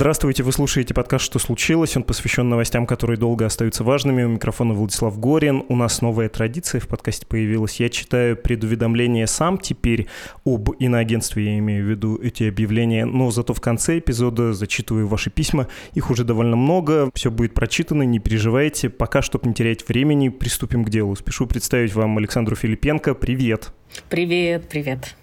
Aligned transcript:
Здравствуйте, 0.00 0.44
вы 0.44 0.52
слушаете 0.52 0.94
подкаст 0.94 1.24
«Что 1.24 1.40
случилось?». 1.40 1.96
Он 1.96 2.04
посвящен 2.04 2.48
новостям, 2.48 2.86
которые 2.86 3.18
долго 3.18 3.44
остаются 3.44 3.82
важными. 3.82 4.22
У 4.22 4.28
микрофона 4.28 4.72
Владислав 4.72 5.18
Горин. 5.18 5.64
У 5.68 5.74
нас 5.74 6.02
новая 6.02 6.28
традиция 6.28 6.80
в 6.80 6.86
подкасте 6.86 7.26
появилась. 7.26 7.80
Я 7.80 7.88
читаю 7.88 8.36
предуведомления 8.36 9.26
сам 9.26 9.58
теперь 9.58 10.06
об 10.44 10.70
иноагентстве, 10.78 11.46
я 11.46 11.58
имею 11.58 11.84
в 11.84 11.88
виду 11.88 12.16
эти 12.22 12.44
объявления, 12.44 13.06
но 13.06 13.32
зато 13.32 13.54
в 13.54 13.60
конце 13.60 13.98
эпизода 13.98 14.52
зачитываю 14.52 15.08
ваши 15.08 15.30
письма. 15.30 15.66
Их 15.94 16.12
уже 16.12 16.22
довольно 16.22 16.54
много, 16.54 17.10
все 17.16 17.32
будет 17.32 17.54
прочитано, 17.54 18.04
не 18.04 18.20
переживайте. 18.20 18.90
Пока, 18.90 19.20
чтобы 19.20 19.48
не 19.48 19.54
терять 19.54 19.88
времени, 19.88 20.28
приступим 20.28 20.84
к 20.84 20.90
делу. 20.90 21.16
Спешу 21.16 21.48
представить 21.48 21.92
вам 21.96 22.16
Александру 22.18 22.54
Филипенко. 22.54 23.16
Привет. 23.16 23.72
Привет, 24.08 24.68
привет. 24.68 25.16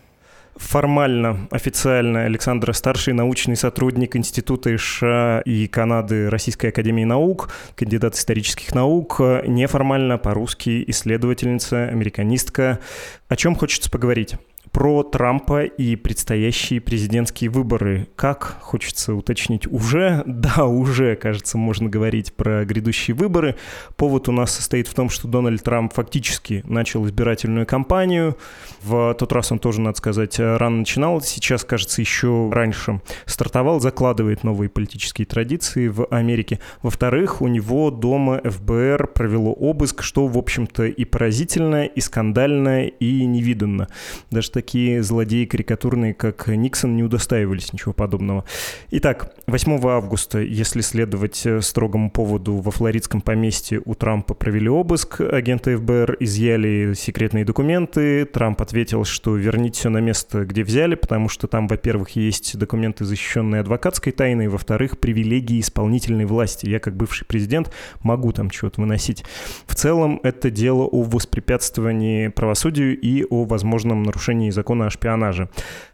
Формально, 0.55 1.47
официально 1.51 2.23
Александра 2.23 2.71
старший 2.71 3.13
научный 3.13 3.57
сотрудник 3.57 4.15
Института 4.15 4.77
США 4.77 5.41
и 5.43 5.67
Канады 5.67 6.29
Российской 6.29 6.67
Академии 6.67 7.03
Наук, 7.03 7.49
кандидат 7.75 8.15
исторических 8.15 8.73
наук, 8.73 9.19
неформально 9.45 10.17
по-русски 10.17 10.85
исследовательница, 10.87 11.89
американистка. 11.89 12.79
О 13.27 13.35
чем 13.35 13.55
хочется 13.55 13.91
поговорить? 13.91 14.35
Про 14.75 15.03
Трампа 15.03 15.63
и 15.63 15.95
предстоящие 15.95 16.81
президентские 16.81 17.49
выборы. 17.49 18.09
Как, 18.17 18.57
хочется 18.59 19.15
уточнить, 19.15 19.67
уже? 19.67 20.21
Да, 20.35 20.65
уже, 20.65 21.15
кажется, 21.15 21.57
можно 21.57 21.89
говорить 21.89 22.33
про 22.33 22.65
грядущие 22.65 23.15
выборы. 23.15 23.55
Повод 23.95 24.27
у 24.27 24.33
нас 24.33 24.53
состоит 24.53 24.87
в 24.87 24.93
том, 24.93 25.09
что 25.09 25.29
Дональд 25.29 25.63
Трамп 25.63 25.93
фактически 25.93 26.61
начал 26.67 27.05
избирательную 27.05 27.65
кампанию. 27.65 28.37
В 28.83 29.15
тот 29.17 29.31
раз 29.31 29.51
он 29.53 29.59
тоже, 29.59 29.79
надо 29.79 29.97
сказать, 29.97 30.37
рано 30.39 30.79
начинал. 30.79 31.21
Сейчас, 31.21 31.63
кажется, 31.63 32.01
еще 32.01 32.49
раньше 32.51 33.01
стартовал, 33.25 33.79
закладывает 33.79 34.43
новые 34.43 34.69
политические 34.69 35.25
традиции 35.25 35.87
в 35.87 36.05
Америке. 36.07 36.59
Во-вторых, 36.81 37.41
у 37.41 37.47
него 37.47 37.91
дома 37.91 38.41
ФБР 38.43 39.07
провело 39.15 39.53
обыск, 39.53 40.03
что, 40.03 40.27
в 40.27 40.37
общем-то, 40.37 40.83
и 40.83 41.05
поразительно, 41.05 41.85
и 41.85 42.01
скандально, 42.01 42.87
и 42.87 43.25
невиданно. 43.25 43.87
Даже 44.31 44.51
такие 44.65 45.03
злодеи 45.03 45.45
карикатурные, 45.45 46.15
как 46.15 46.47
Никсон, 46.47 46.95
не 46.95 47.03
удостаивались 47.03 47.71
ничего 47.71 47.93
подобного. 47.93 48.45
Итак, 48.89 49.31
8 49.45 49.79
августа, 49.87 50.39
если 50.39 50.81
следовать 50.81 51.45
э, 51.45 51.61
строгому 51.61 52.09
поводу, 52.09 52.55
во 52.55 52.71
флоридском 52.71 53.21
поместье 53.21 53.79
у 53.85 53.93
Трампа 53.93 54.33
провели 54.33 54.67
обыск, 54.67 55.21
агенты 55.21 55.77
ФБР 55.77 56.17
изъяли 56.19 56.93
секретные 56.95 57.45
документы, 57.45 58.25
Трамп 58.25 58.59
ответил, 58.59 59.05
что 59.05 59.35
верните 59.35 59.81
все 59.81 59.89
на 59.89 59.99
место, 59.99 60.45
где 60.45 60.63
взяли, 60.63 60.95
потому 60.95 61.29
что 61.29 61.45
там, 61.45 61.67
во-первых, 61.67 62.15
есть 62.15 62.57
документы, 62.57 63.05
защищенные 63.05 63.61
адвокатской 63.61 64.13
тайной, 64.13 64.47
во-вторых, 64.47 64.97
привилегии 64.97 65.59
исполнительной 65.59 66.25
власти. 66.25 66.67
Я, 66.67 66.79
как 66.79 66.95
бывший 66.95 67.25
президент, 67.25 67.71
могу 68.01 68.31
там 68.31 68.49
чего-то 68.49 68.81
выносить. 68.81 69.23
В 69.67 69.75
целом, 69.75 70.19
это 70.23 70.49
дело 70.49 70.85
о 70.85 71.03
воспрепятствовании 71.03 72.29
правосудию 72.29 72.99
и 72.99 73.23
о 73.29 73.45
возможном 73.45 74.01
нарушении 74.01 74.49
закона 74.55 74.87
о 74.87 74.89
шпионаже. 74.89 75.49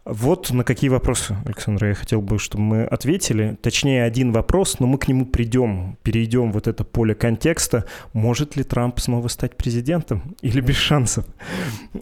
Вот 0.06 0.52
на 0.52 0.64
какие 0.64 0.90
вопросы, 0.90 1.36
Александр, 1.46 1.86
я 1.88 1.94
хотел 1.94 2.22
бы, 2.22 2.40
чтобы 2.40 2.64
мы 2.64 2.84
ответили. 2.84 3.58
Точнее, 3.62 4.04
один 4.04 4.32
вопрос, 4.32 4.80
но 4.80 4.88
мы 4.88 4.98
к 4.98 5.08
нему 5.08 5.26
придем, 5.26 5.98
перейдем 6.04 6.52
вот 6.52 6.68
это 6.68 6.84
поле 6.84 7.14
контекста. 7.14 7.86
Может 8.14 8.56
ли 8.56 8.64
Трамп 8.64 9.00
снова 9.00 9.28
стать 9.28 9.58
президентом 9.58 10.36
или 10.42 10.62
без 10.62 10.78
шансов? 10.78 11.26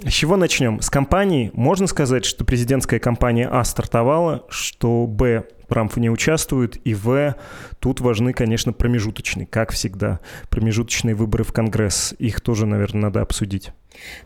С 0.06 0.12
чего 0.12 0.38
начнем? 0.38 0.82
С 0.82 0.90
кампании. 0.90 1.52
Можно 1.54 1.88
сказать, 1.88 2.26
что 2.26 2.46
президентская 2.46 3.00
кампания 3.00 3.48
А 3.48 3.64
стартовала, 3.64 4.46
что 4.50 5.08
Б 5.08 5.46
Трамп 5.70 5.96
не 5.98 6.10
участвует, 6.10 6.78
и 6.84 6.94
В, 6.94 7.36
тут 7.80 8.02
важны, 8.02 8.34
конечно, 8.34 8.74
промежуточные, 8.74 9.46
как 9.46 9.72
всегда, 9.72 10.20
промежуточные 10.50 11.16
выборы 11.16 11.44
в 11.44 11.54
Конгресс. 11.54 12.14
Их 12.18 12.42
тоже, 12.42 12.66
наверное, 12.66 13.04
надо 13.04 13.22
обсудить. 13.22 13.72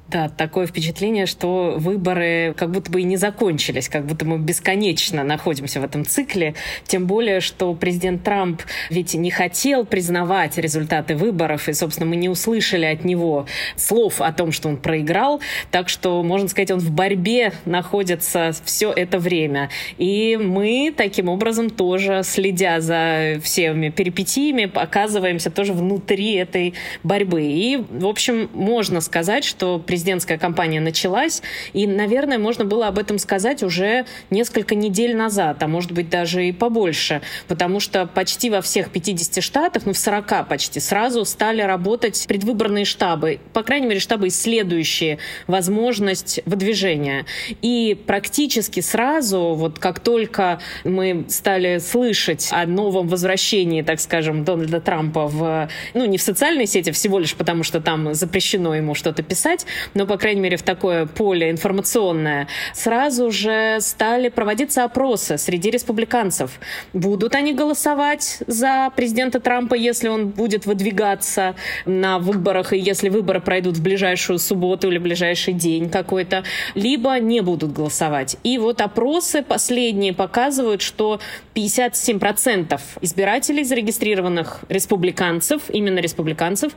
Да, 0.10 0.30
такое 0.30 0.68
впечатление, 0.68 1.26
что 1.26 1.76
выборы 1.78 2.54
как 2.56 2.70
будто 2.70 2.92
бы 2.92 3.02
и 3.02 3.04
не 3.04 3.18
закончились, 3.18 3.90
как 3.90 4.06
будто 4.06 4.26
мы 4.26 4.38
бесконечно 4.38 5.24
находимся 5.24 5.80
в 5.80 5.84
этом 5.84 6.06
цикле. 6.06 6.54
Тем 6.86 7.08
более, 7.08 7.40
что 7.40 7.74
президент 7.74 8.24
Трамп 8.24 8.62
ведь 8.92 9.16
не 9.16 9.32
хотел 9.32 9.86
признавать 9.86 10.58
результаты 10.58 11.16
выборов, 11.16 11.68
и, 11.68 11.74
собственно, 11.74 12.08
мы 12.08 12.16
не 12.18 12.30
услышали 12.30 12.86
от 12.86 13.06
него 13.06 13.48
слов 13.76 14.22
о 14.22 14.32
том, 14.34 14.52
что 14.52 14.70
он 14.70 14.78
проиграл. 14.78 15.42
Так 15.72 15.90
что, 15.90 16.22
можно 16.22 16.48
сказать, 16.48 16.70
он 16.70 16.80
в 16.80 16.92
борьбе 16.92 17.54
находится 17.66 18.52
все 18.66 18.92
это 18.92 19.18
время. 19.18 19.70
И 19.98 20.38
мы 20.40 20.94
таким 20.96 21.28
образом 21.28 21.72
тоже, 21.72 22.22
следя 22.24 22.82
за 22.82 23.40
всеми 23.42 23.90
перипетиями, 23.90 24.70
оказываемся 24.76 25.50
тоже 25.50 25.74
внутри 25.74 26.34
этой 26.34 26.76
борьбы. 27.02 27.42
И, 27.44 27.84
в 27.90 28.06
общем, 28.06 28.50
можно 28.54 29.02
сказать, 29.02 29.44
что 29.44 29.63
президентская 29.80 30.38
кампания 30.38 30.80
началась, 30.80 31.42
и, 31.74 31.88
наверное, 31.88 32.38
можно 32.38 32.66
было 32.66 32.88
об 32.88 33.00
этом 33.00 33.18
сказать 33.18 33.64
уже 33.64 34.06
несколько 34.30 34.76
недель 34.76 35.16
назад, 35.16 35.62
а 35.62 35.68
может 35.68 35.92
быть 35.92 36.10
даже 36.10 36.48
и 36.48 36.52
побольше, 36.52 37.22
потому 37.48 37.80
что 37.80 38.06
почти 38.06 38.50
во 38.50 38.62
всех 38.62 38.90
50 38.90 39.44
штатах, 39.44 39.86
ну 39.86 39.94
в 39.94 39.98
40 39.98 40.48
почти, 40.48 40.80
сразу 40.80 41.26
стали 41.26 41.62
работать 41.62 42.26
предвыборные 42.28 42.86
штабы, 42.86 43.40
по 43.54 43.64
крайней 43.64 43.88
мере 43.88 44.00
штабы, 44.00 44.28
исследующие 44.28 45.20
возможность 45.48 46.42
выдвижения. 46.46 47.26
И 47.62 47.98
практически 48.08 48.80
сразу, 48.80 49.54
вот 49.56 49.80
как 49.80 50.00
только 50.00 50.60
мы 50.84 51.26
стали 51.30 51.80
слышать 51.80 52.50
о 52.52 52.66
новом 52.66 53.08
возвращении, 53.08 53.82
так 53.82 54.00
скажем, 54.00 54.44
Дональда 54.44 54.82
Трампа 54.82 55.28
в, 55.28 55.70
ну 55.94 56.06
не 56.06 56.18
в 56.18 56.22
социальной 56.22 56.66
сети 56.66 56.92
всего 56.92 57.20
лишь 57.20 57.36
потому, 57.36 57.64
что 57.64 57.82
там 57.82 58.14
запрещено 58.14 58.76
ему 58.76 58.96
что-то 58.96 59.24
писать, 59.24 59.43
писать, 59.44 59.66
но, 59.94 60.06
по 60.06 60.18
крайней 60.18 60.42
мере, 60.42 60.58
в 60.58 60.64
такое 60.64 61.06
поле 61.06 61.52
информационное, 61.52 62.48
сразу 62.74 63.32
же 63.32 63.78
стали 63.80 64.30
проводиться 64.30 64.84
опросы 64.84 65.38
среди 65.38 65.70
республиканцев. 65.70 66.52
Будут 66.94 67.36
они 67.36 67.54
голосовать 67.54 68.40
за 68.48 68.92
президента 68.96 69.40
Трампа, 69.40 69.76
если 69.76 70.08
он 70.08 70.30
будет 70.30 70.66
выдвигаться 70.66 71.56
на 71.86 72.20
выборах, 72.20 72.74
и 72.74 72.78
если 72.78 73.10
выборы 73.10 73.42
пройдут 73.42 73.78
в 73.78 73.84
ближайшую 73.84 74.40
субботу 74.40 74.90
или 74.90 74.98
ближайший 74.98 75.54
день 75.54 75.90
какой-то, 75.90 76.44
либо 76.76 77.20
не 77.20 77.42
будут 77.42 77.74
голосовать. 77.74 78.38
И 78.44 78.58
вот 78.58 78.82
опросы 78.82 79.42
последние 79.42 80.14
показывают, 80.14 80.82
что 80.82 81.20
57% 81.56 82.80
избирателей, 83.02 83.64
зарегистрированных 83.64 84.62
республиканцев, 84.70 85.64
именно 85.70 86.00
республиканцев, 86.00 86.74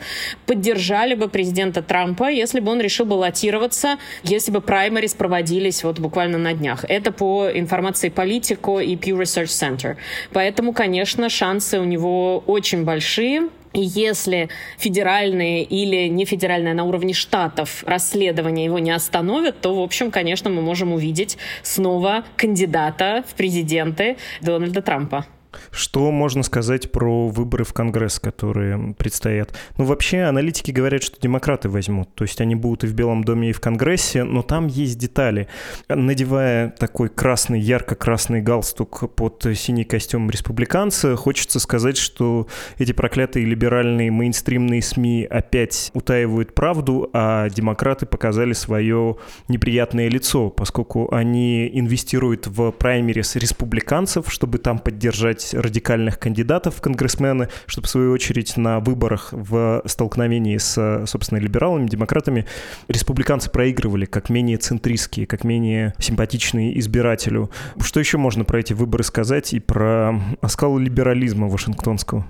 поддержали 0.46 1.14
бы 1.14 1.28
президента 1.28 1.82
Трампа, 1.82 2.30
если 2.30 2.55
если 2.56 2.64
бы 2.64 2.72
он 2.72 2.80
решил 2.80 3.04
баллотироваться, 3.04 3.98
если 4.22 4.50
бы 4.50 4.62
праймерис 4.62 5.12
проводились 5.12 5.84
вот 5.84 5.98
буквально 5.98 6.38
на 6.38 6.54
днях. 6.54 6.86
Это 6.88 7.12
по 7.12 7.50
информации 7.52 8.08
Политико 8.08 8.78
и 8.78 8.96
Pew 8.96 9.20
Research 9.20 9.52
Center. 9.52 9.96
Поэтому, 10.32 10.72
конечно, 10.72 11.28
шансы 11.28 11.78
у 11.78 11.84
него 11.84 12.38
очень 12.46 12.84
большие. 12.84 13.50
И 13.74 13.80
если 13.82 14.48
федеральные 14.78 15.64
или 15.64 16.08
не 16.08 16.24
федеральные 16.24 16.72
на 16.72 16.84
уровне 16.84 17.12
штатов 17.12 17.84
расследования 17.86 18.64
его 18.64 18.78
не 18.78 18.90
остановят, 18.90 19.60
то, 19.60 19.74
в 19.74 19.82
общем, 19.82 20.10
конечно, 20.10 20.48
мы 20.48 20.62
можем 20.62 20.94
увидеть 20.94 21.36
снова 21.62 22.24
кандидата 22.38 23.22
в 23.28 23.34
президенты 23.34 24.16
Дональда 24.40 24.80
Трампа. 24.80 25.26
Что 25.70 26.10
можно 26.10 26.42
сказать 26.42 26.92
про 26.92 27.28
выборы 27.28 27.64
в 27.64 27.72
Конгресс, 27.72 28.18
которые 28.18 28.94
предстоят? 28.94 29.54
Ну, 29.76 29.84
вообще, 29.84 30.22
аналитики 30.22 30.70
говорят, 30.70 31.02
что 31.02 31.20
демократы 31.20 31.68
возьмут. 31.68 32.14
То 32.14 32.24
есть 32.24 32.40
они 32.40 32.54
будут 32.54 32.84
и 32.84 32.86
в 32.86 32.94
Белом 32.94 33.24
доме, 33.24 33.50
и 33.50 33.52
в 33.52 33.60
Конгрессе, 33.60 34.24
но 34.24 34.42
там 34.42 34.66
есть 34.66 34.98
детали. 34.98 35.48
Надевая 35.88 36.70
такой 36.70 37.08
красный, 37.08 37.60
ярко-красный 37.60 38.40
галстук 38.40 39.14
под 39.14 39.46
синий 39.54 39.84
костюм 39.84 40.30
республиканца, 40.30 41.16
хочется 41.16 41.60
сказать, 41.60 41.96
что 41.96 42.46
эти 42.78 42.92
проклятые 42.92 43.46
либеральные 43.46 44.10
мейнстримные 44.10 44.82
СМИ 44.82 45.26
опять 45.28 45.90
утаивают 45.94 46.54
правду, 46.54 47.10
а 47.12 47.48
демократы 47.48 48.06
показали 48.06 48.52
свое 48.52 49.16
неприятное 49.48 50.08
лицо, 50.08 50.50
поскольку 50.50 51.12
они 51.12 51.70
инвестируют 51.72 52.46
в 52.46 52.70
праймерис 52.72 53.36
республиканцев, 53.36 54.32
чтобы 54.32 54.58
там 54.58 54.78
поддержать 54.78 55.45
избирать 55.46 55.54
радикальных 55.54 56.18
кандидатов 56.18 56.76
в 56.76 56.80
конгрессмены, 56.80 57.48
чтобы 57.66 57.86
в 57.86 57.90
свою 57.90 58.12
очередь 58.12 58.56
на 58.56 58.80
выборах 58.80 59.28
в 59.32 59.82
столкновении 59.86 60.56
с, 60.56 61.04
собственно, 61.06 61.38
либералами, 61.38 61.88
демократами 61.88 62.46
республиканцы 62.88 63.50
проигрывали 63.50 64.06
как 64.06 64.30
менее 64.30 64.58
центристские, 64.58 65.26
как 65.26 65.44
менее 65.44 65.94
симпатичные 65.98 66.78
избирателю. 66.78 67.50
Что 67.80 68.00
еще 68.00 68.18
можно 68.18 68.44
про 68.44 68.60
эти 68.60 68.72
выборы 68.72 69.04
сказать 69.04 69.52
и 69.52 69.60
про 69.60 70.20
оскал 70.40 70.78
либерализма 70.78 71.48
вашингтонского? 71.48 72.26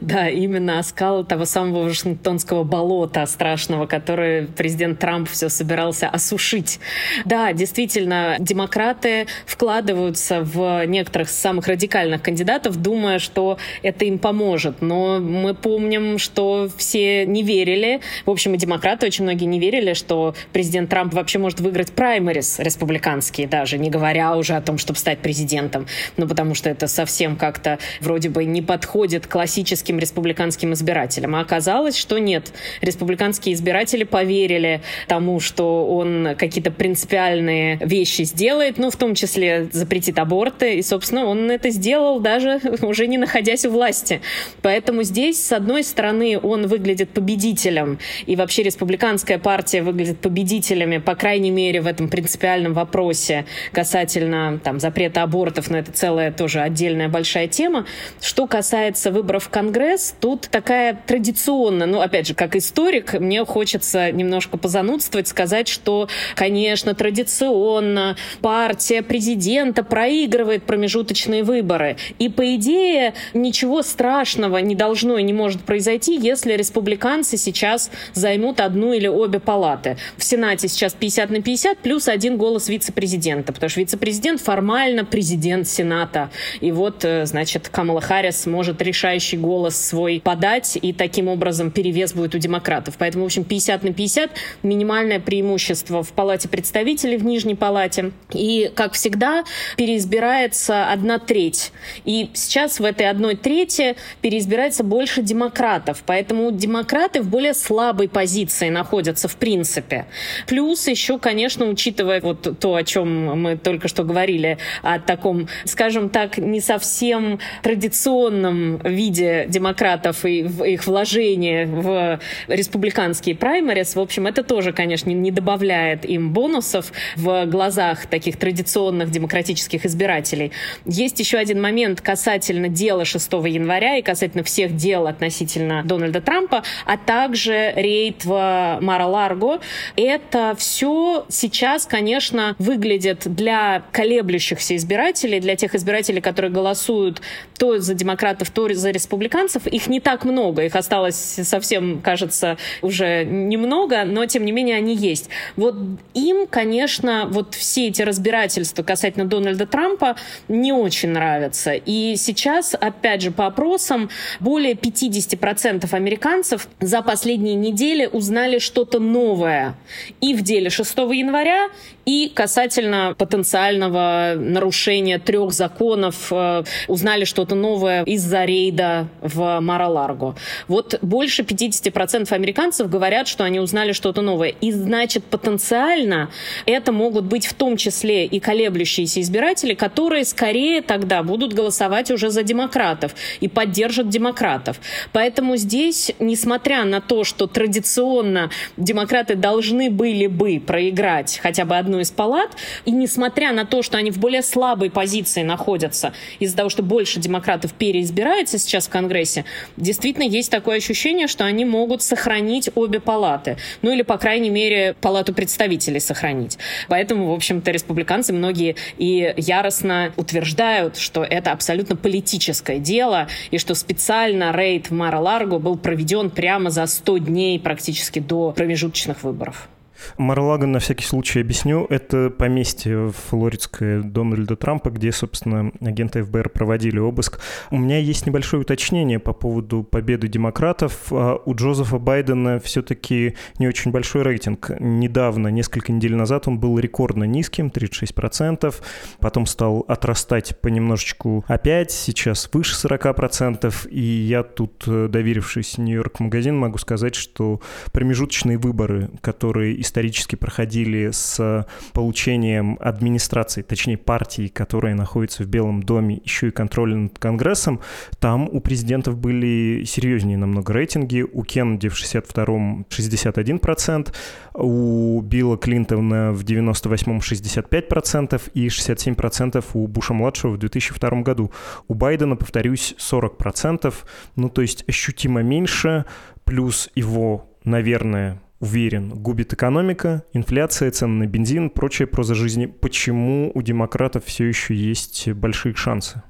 Да, 0.00 0.30
именно 0.30 0.78
оскал 0.78 1.24
того 1.24 1.44
самого 1.44 1.84
Вашингтонского 1.84 2.64
болота 2.64 3.26
страшного, 3.26 3.86
которое 3.86 4.46
президент 4.46 4.98
Трамп 4.98 5.28
все 5.28 5.50
собирался 5.50 6.08
осушить. 6.08 6.80
Да, 7.26 7.52
действительно, 7.52 8.36
демократы 8.38 9.26
вкладываются 9.44 10.40
в 10.40 10.86
некоторых 10.86 11.28
самых 11.28 11.66
радикальных 11.66 12.22
кандидатов, 12.22 12.37
думая, 12.44 13.18
что 13.18 13.58
это 13.82 14.04
им 14.04 14.18
поможет. 14.18 14.80
Но 14.80 15.18
мы 15.18 15.54
помним, 15.54 16.18
что 16.18 16.68
все 16.76 17.26
не 17.26 17.42
верили. 17.42 18.00
В 18.26 18.30
общем, 18.30 18.54
и 18.54 18.58
демократы 18.58 19.06
очень 19.06 19.24
многие 19.24 19.44
не 19.44 19.58
верили, 19.58 19.94
что 19.94 20.34
президент 20.52 20.90
Трамп 20.90 21.14
вообще 21.14 21.38
может 21.38 21.60
выиграть 21.60 21.92
праймерис 21.92 22.58
республиканские 22.58 23.46
даже, 23.48 23.78
не 23.78 23.90
говоря 23.90 24.36
уже 24.36 24.54
о 24.54 24.60
том, 24.60 24.78
чтобы 24.78 24.98
стать 24.98 25.18
президентом. 25.18 25.86
Ну, 26.16 26.26
потому 26.26 26.54
что 26.54 26.70
это 26.70 26.86
совсем 26.86 27.36
как-то 27.36 27.78
вроде 28.00 28.28
бы 28.28 28.44
не 28.44 28.62
подходит 28.62 29.26
классическим 29.26 29.98
республиканским 29.98 30.72
избирателям. 30.72 31.34
А 31.36 31.40
оказалось, 31.40 31.96
что 31.96 32.18
нет. 32.18 32.52
Республиканские 32.80 33.54
избиратели 33.54 34.04
поверили 34.04 34.82
тому, 35.06 35.40
что 35.40 35.86
он 35.86 36.30
какие-то 36.36 36.70
принципиальные 36.70 37.78
вещи 37.80 38.22
сделает, 38.22 38.78
ну, 38.78 38.90
в 38.90 38.96
том 38.96 39.14
числе 39.14 39.68
запретит 39.72 40.18
аборты. 40.18 40.78
И, 40.78 40.82
собственно, 40.82 41.24
он 41.26 41.50
это 41.50 41.70
сделал 41.70 42.20
даже 42.28 42.60
уже 42.82 43.06
не 43.06 43.18
находясь 43.18 43.64
у 43.64 43.70
власти. 43.70 44.20
Поэтому 44.62 45.02
здесь, 45.02 45.42
с 45.42 45.52
одной 45.52 45.82
стороны, 45.82 46.38
он 46.38 46.66
выглядит 46.66 47.10
победителем, 47.10 47.98
и 48.26 48.36
вообще 48.36 48.62
республиканская 48.62 49.38
партия 49.38 49.82
выглядит 49.82 50.18
победителями, 50.20 50.98
по 50.98 51.14
крайней 51.14 51.50
мере, 51.50 51.80
в 51.80 51.86
этом 51.86 52.08
принципиальном 52.08 52.74
вопросе 52.74 53.46
касательно 53.72 54.60
там, 54.62 54.78
запрета 54.78 55.22
абортов, 55.22 55.70
но 55.70 55.78
это 55.78 55.92
целая 55.92 56.30
тоже 56.30 56.60
отдельная 56.60 57.08
большая 57.08 57.48
тема. 57.48 57.86
Что 58.20 58.46
касается 58.46 59.10
выборов 59.10 59.48
Конгресс, 59.48 60.14
тут 60.20 60.48
такая 60.50 60.98
традиционная, 61.06 61.86
ну, 61.86 62.00
опять 62.00 62.26
же, 62.26 62.34
как 62.34 62.56
историк, 62.56 63.14
мне 63.14 63.44
хочется 63.44 64.12
немножко 64.12 64.58
позанудствовать, 64.58 65.28
сказать, 65.28 65.68
что, 65.68 66.08
конечно, 66.34 66.94
традиционно 66.94 68.16
партия 68.42 69.02
президента 69.02 69.82
проигрывает 69.82 70.64
промежуточные 70.64 71.42
выборы. 71.42 71.96
И, 72.18 72.28
по 72.28 72.54
идее, 72.56 73.14
ничего 73.34 73.82
страшного 73.82 74.58
не 74.58 74.74
должно 74.74 75.18
и 75.18 75.22
не 75.22 75.32
может 75.32 75.62
произойти, 75.62 76.18
если 76.18 76.54
республиканцы 76.54 77.36
сейчас 77.36 77.90
займут 78.14 78.60
одну 78.60 78.92
или 78.92 79.06
обе 79.06 79.40
палаты. 79.40 79.96
В 80.16 80.24
Сенате 80.24 80.68
сейчас 80.68 80.94
50 80.94 81.30
на 81.30 81.42
50 81.42 81.78
плюс 81.78 82.08
один 82.08 82.36
голос 82.36 82.68
вице-президента, 82.68 83.52
потому 83.52 83.70
что 83.70 83.80
вице-президент 83.80 84.40
формально 84.40 85.04
президент 85.04 85.68
Сената. 85.68 86.30
И 86.60 86.72
вот, 86.72 87.04
э, 87.04 87.26
значит, 87.26 87.68
Камала 87.68 88.00
Харрис 88.00 88.46
может 88.46 88.82
решающий 88.82 89.36
голос 89.36 89.76
свой 89.76 90.20
подать, 90.22 90.78
и 90.80 90.92
таким 90.92 91.28
образом 91.28 91.70
перевес 91.70 92.12
будет 92.12 92.34
у 92.34 92.38
демократов. 92.38 92.94
Поэтому, 92.98 93.24
в 93.24 93.26
общем, 93.26 93.44
50 93.44 93.82
на 93.84 93.92
50 93.92 94.30
минимальное 94.62 95.20
преимущество 95.20 96.02
в 96.02 96.12
Палате 96.12 96.48
представителей, 96.48 97.16
в 97.16 97.24
Нижней 97.24 97.54
Палате. 97.54 98.12
И, 98.32 98.70
как 98.74 98.94
всегда, 98.94 99.44
переизбирается 99.76 100.90
одна 100.90 101.18
треть. 101.18 101.72
И 102.08 102.30
сейчас 102.32 102.80
в 102.80 102.84
этой 102.86 103.06
одной 103.10 103.36
трети 103.36 103.94
переизбирается 104.22 104.82
больше 104.82 105.20
демократов. 105.20 106.02
Поэтому 106.06 106.50
демократы 106.50 107.20
в 107.20 107.28
более 107.28 107.52
слабой 107.52 108.08
позиции 108.08 108.70
находятся 108.70 109.28
в 109.28 109.36
принципе. 109.36 110.06
Плюс 110.46 110.88
еще, 110.88 111.18
конечно, 111.18 111.66
учитывая 111.66 112.22
вот 112.22 112.58
то, 112.58 112.74
о 112.76 112.82
чем 112.82 113.42
мы 113.42 113.58
только 113.58 113.88
что 113.88 114.04
говорили, 114.04 114.56
о 114.82 114.98
таком, 114.98 115.48
скажем 115.66 116.08
так, 116.08 116.38
не 116.38 116.62
совсем 116.62 117.40
традиционном 117.62 118.78
виде 118.78 119.44
демократов 119.46 120.24
и 120.24 120.38
их 120.38 120.86
вложение 120.86 121.66
в 121.66 122.20
республиканские 122.48 123.36
праймерис, 123.36 123.96
в 123.96 124.00
общем, 124.00 124.26
это 124.26 124.42
тоже, 124.42 124.72
конечно, 124.72 125.10
не 125.10 125.30
добавляет 125.30 126.06
им 126.06 126.32
бонусов 126.32 126.90
в 127.16 127.44
глазах 127.44 128.06
таких 128.06 128.38
традиционных 128.38 129.10
демократических 129.10 129.84
избирателей. 129.84 130.52
Есть 130.86 131.20
еще 131.20 131.36
один 131.36 131.60
момент 131.60 131.97
касательно 132.00 132.68
дела 132.68 133.04
6 133.04 133.32
января 133.32 133.96
и 133.96 134.02
касательно 134.02 134.42
всех 134.44 134.76
дел 134.76 135.06
относительно 135.06 135.82
Дональда 135.84 136.20
Трампа, 136.20 136.62
а 136.84 136.96
также 136.96 137.72
рейд 137.74 138.24
в 138.24 138.78
Мара-Ларго. 138.80 139.60
Это 139.96 140.54
все 140.58 141.24
сейчас, 141.28 141.86
конечно, 141.86 142.54
выглядит 142.58 143.22
для 143.24 143.82
колеблющихся 143.92 144.76
избирателей, 144.76 145.40
для 145.40 145.56
тех 145.56 145.74
избирателей, 145.74 146.20
которые 146.20 146.50
голосуют 146.50 147.20
то 147.58 147.78
за 147.78 147.94
демократов, 147.94 148.50
то 148.50 148.68
за 148.72 148.90
республиканцев. 148.90 149.66
Их 149.66 149.88
не 149.88 150.00
так 150.00 150.24
много, 150.24 150.64
их 150.64 150.76
осталось 150.76 151.16
совсем, 151.16 152.00
кажется, 152.00 152.56
уже 152.82 153.24
немного, 153.24 154.04
но 154.04 154.26
тем 154.26 154.44
не 154.44 154.52
менее 154.52 154.76
они 154.76 154.94
есть. 154.94 155.28
Вот 155.56 155.74
им, 156.14 156.46
конечно, 156.46 157.26
вот 157.28 157.54
все 157.54 157.88
эти 157.88 158.02
разбирательства 158.02 158.82
касательно 158.82 159.26
Дональда 159.26 159.66
Трампа 159.66 160.16
не 160.48 160.72
очень 160.72 161.10
нравятся. 161.10 161.72
И 161.88 162.16
сейчас, 162.16 162.76
опять 162.78 163.22
же, 163.22 163.30
по 163.30 163.46
опросам, 163.46 164.10
более 164.40 164.74
50% 164.74 165.88
американцев 165.94 166.68
за 166.80 167.00
последние 167.00 167.54
недели 167.54 168.04
узнали 168.04 168.58
что-то 168.58 168.98
новое. 168.98 169.74
И 170.20 170.34
в 170.34 170.42
деле 170.42 170.68
6 170.68 170.98
января, 170.98 171.70
и 172.08 172.32
касательно 172.34 173.14
потенциального 173.18 174.32
нарушения 174.34 175.18
трех 175.18 175.52
законов 175.52 176.28
э, 176.30 176.64
узнали 176.86 177.24
что-то 177.24 177.54
новое 177.54 178.02
из-за 178.04 178.46
рейда 178.46 179.08
в 179.20 179.60
Мара-Ларго. 179.60 180.34
Вот 180.68 180.98
больше 181.02 181.42
50% 181.42 182.32
американцев 182.32 182.88
говорят, 182.88 183.28
что 183.28 183.44
они 183.44 183.60
узнали 183.60 183.92
что-то 183.92 184.22
новое. 184.22 184.54
И 184.62 184.72
значит, 184.72 185.22
потенциально 185.24 186.30
это 186.64 186.92
могут 186.92 187.26
быть 187.26 187.44
в 187.44 187.52
том 187.52 187.76
числе 187.76 188.24
и 188.24 188.40
колеблющиеся 188.40 189.20
избиратели, 189.20 189.74
которые 189.74 190.24
скорее 190.24 190.80
тогда 190.80 191.22
будут 191.22 191.52
голосовать 191.52 192.10
уже 192.10 192.30
за 192.30 192.42
демократов 192.42 193.14
и 193.40 193.48
поддержат 193.48 194.08
демократов. 194.08 194.80
Поэтому 195.12 195.56
здесь, 195.56 196.12
несмотря 196.20 196.84
на 196.84 197.02
то, 197.02 197.24
что 197.24 197.46
традиционно 197.46 198.48
демократы 198.78 199.34
должны 199.34 199.90
были 199.90 200.26
бы 200.26 200.58
проиграть 200.66 201.38
хотя 201.42 201.66
бы 201.66 201.76
одну 201.76 201.97
из 202.00 202.10
палат, 202.10 202.56
и 202.84 202.90
несмотря 202.90 203.52
на 203.52 203.64
то, 203.64 203.82
что 203.82 203.98
они 203.98 204.10
в 204.10 204.18
более 204.18 204.42
слабой 204.42 204.90
позиции 204.90 205.42
находятся 205.42 206.12
из-за 206.38 206.56
того, 206.56 206.68
что 206.68 206.82
больше 206.82 207.20
демократов 207.20 207.72
переизбирается 207.72 208.58
сейчас 208.58 208.86
в 208.86 208.90
Конгрессе, 208.90 209.44
действительно 209.76 210.24
есть 210.24 210.50
такое 210.50 210.78
ощущение, 210.78 211.26
что 211.26 211.44
они 211.44 211.64
могут 211.64 212.02
сохранить 212.02 212.70
обе 212.74 213.00
палаты. 213.00 213.56
Ну 213.82 213.92
или, 213.92 214.02
по 214.02 214.18
крайней 214.18 214.50
мере, 214.50 214.94
палату 215.00 215.32
представителей 215.34 216.00
сохранить. 216.00 216.58
Поэтому, 216.88 217.30
в 217.30 217.34
общем-то, 217.34 217.70
республиканцы 217.70 218.32
многие 218.32 218.76
и 218.96 219.34
яростно 219.36 220.12
утверждают, 220.16 220.96
что 220.96 221.24
это 221.24 221.52
абсолютно 221.52 221.96
политическое 221.96 222.78
дело, 222.78 223.28
и 223.50 223.58
что 223.58 223.74
специально 223.74 224.52
рейд 224.52 224.90
в 224.90 224.92
Мара-Ларго 224.92 225.58
был 225.58 225.76
проведен 225.76 226.30
прямо 226.30 226.70
за 226.70 226.86
100 226.86 227.18
дней 227.18 227.58
практически 227.58 228.18
до 228.18 228.52
промежуточных 228.52 229.22
выборов. 229.22 229.68
Марлаган, 230.16 230.72
на 230.72 230.78
всякий 230.78 231.04
случай 231.04 231.40
объясню, 231.40 231.86
это 231.88 232.30
поместье 232.30 233.10
флоридское 233.10 234.02
Дональда 234.02 234.56
Трампа, 234.56 234.90
где, 234.90 235.12
собственно, 235.12 235.72
агенты 235.80 236.22
ФБР 236.22 236.50
проводили 236.50 236.98
обыск. 236.98 237.40
У 237.70 237.78
меня 237.78 237.98
есть 237.98 238.26
небольшое 238.26 238.62
уточнение 238.62 239.18
по 239.18 239.32
поводу 239.32 239.82
победы 239.82 240.28
демократов. 240.28 241.12
А 241.12 241.40
у 241.44 241.54
Джозефа 241.54 241.98
Байдена 241.98 242.58
все-таки 242.60 243.34
не 243.58 243.68
очень 243.68 243.90
большой 243.90 244.22
рейтинг. 244.22 244.70
Недавно, 244.78 245.48
несколько 245.48 245.92
недель 245.92 246.14
назад, 246.14 246.48
он 246.48 246.58
был 246.58 246.78
рекордно 246.78 247.24
низким, 247.24 247.68
36%, 247.68 248.74
потом 249.20 249.46
стал 249.46 249.84
отрастать 249.88 250.60
понемножечку 250.60 251.44
опять, 251.46 251.90
сейчас 251.90 252.48
выше 252.52 252.74
40%, 252.74 253.88
и 253.88 254.00
я 254.00 254.42
тут, 254.42 254.84
э, 254.86 255.08
доверившись 255.08 255.78
Нью-Йорк 255.78 256.20
магазин, 256.20 256.56
могу 256.56 256.78
сказать, 256.78 257.14
что 257.14 257.60
промежуточные 257.92 258.58
выборы, 258.58 259.10
которые 259.20 259.80
исторически 259.88 260.36
проходили 260.36 261.10
с 261.10 261.66
получением 261.92 262.78
администрации, 262.80 263.62
точнее 263.62 263.96
партии, 263.96 264.48
которая 264.48 264.94
находится 264.94 265.42
в 265.42 265.46
Белом 265.46 265.82
доме, 265.82 266.20
еще 266.24 266.48
и 266.48 266.50
контроля 266.50 266.94
над 266.94 267.18
Конгрессом, 267.18 267.80
там 268.20 268.48
у 268.48 268.60
президентов 268.60 269.16
были 269.16 269.84
серьезнее 269.84 270.36
намного 270.36 270.72
рейтинги. 270.72 271.22
У 271.22 271.42
Кеннеди 271.42 271.88
в 271.88 271.94
62-м 271.94 272.86
61%, 272.90 274.14
у 274.54 275.20
Билла 275.22 275.56
Клинтона 275.56 276.32
в 276.32 276.44
98-м 276.44 277.18
65% 277.18 278.42
и 278.54 278.66
67% 278.68 279.64
у 279.72 279.86
Буша-младшего 279.86 280.52
в 280.52 280.58
2002 280.58 281.22
году. 281.22 281.50
У 281.88 281.94
Байдена, 281.94 282.36
повторюсь, 282.36 282.94
40%, 282.98 283.94
ну 284.36 284.48
то 284.48 284.62
есть 284.62 284.84
ощутимо 284.88 285.42
меньше, 285.42 286.04
плюс 286.44 286.90
его, 286.94 287.48
наверное, 287.64 288.40
уверен, 288.60 289.10
губит 289.10 289.52
экономика, 289.52 290.24
инфляция, 290.32 290.90
цены 290.90 291.24
на 291.24 291.26
бензин, 291.26 291.70
прочая 291.70 292.06
проза 292.08 292.34
жизни. 292.34 292.66
Почему 292.66 293.50
у 293.54 293.62
демократов 293.62 294.24
все 294.24 294.46
еще 294.46 294.74
есть 294.74 295.28
большие 295.30 295.74
шансы? 295.74 296.22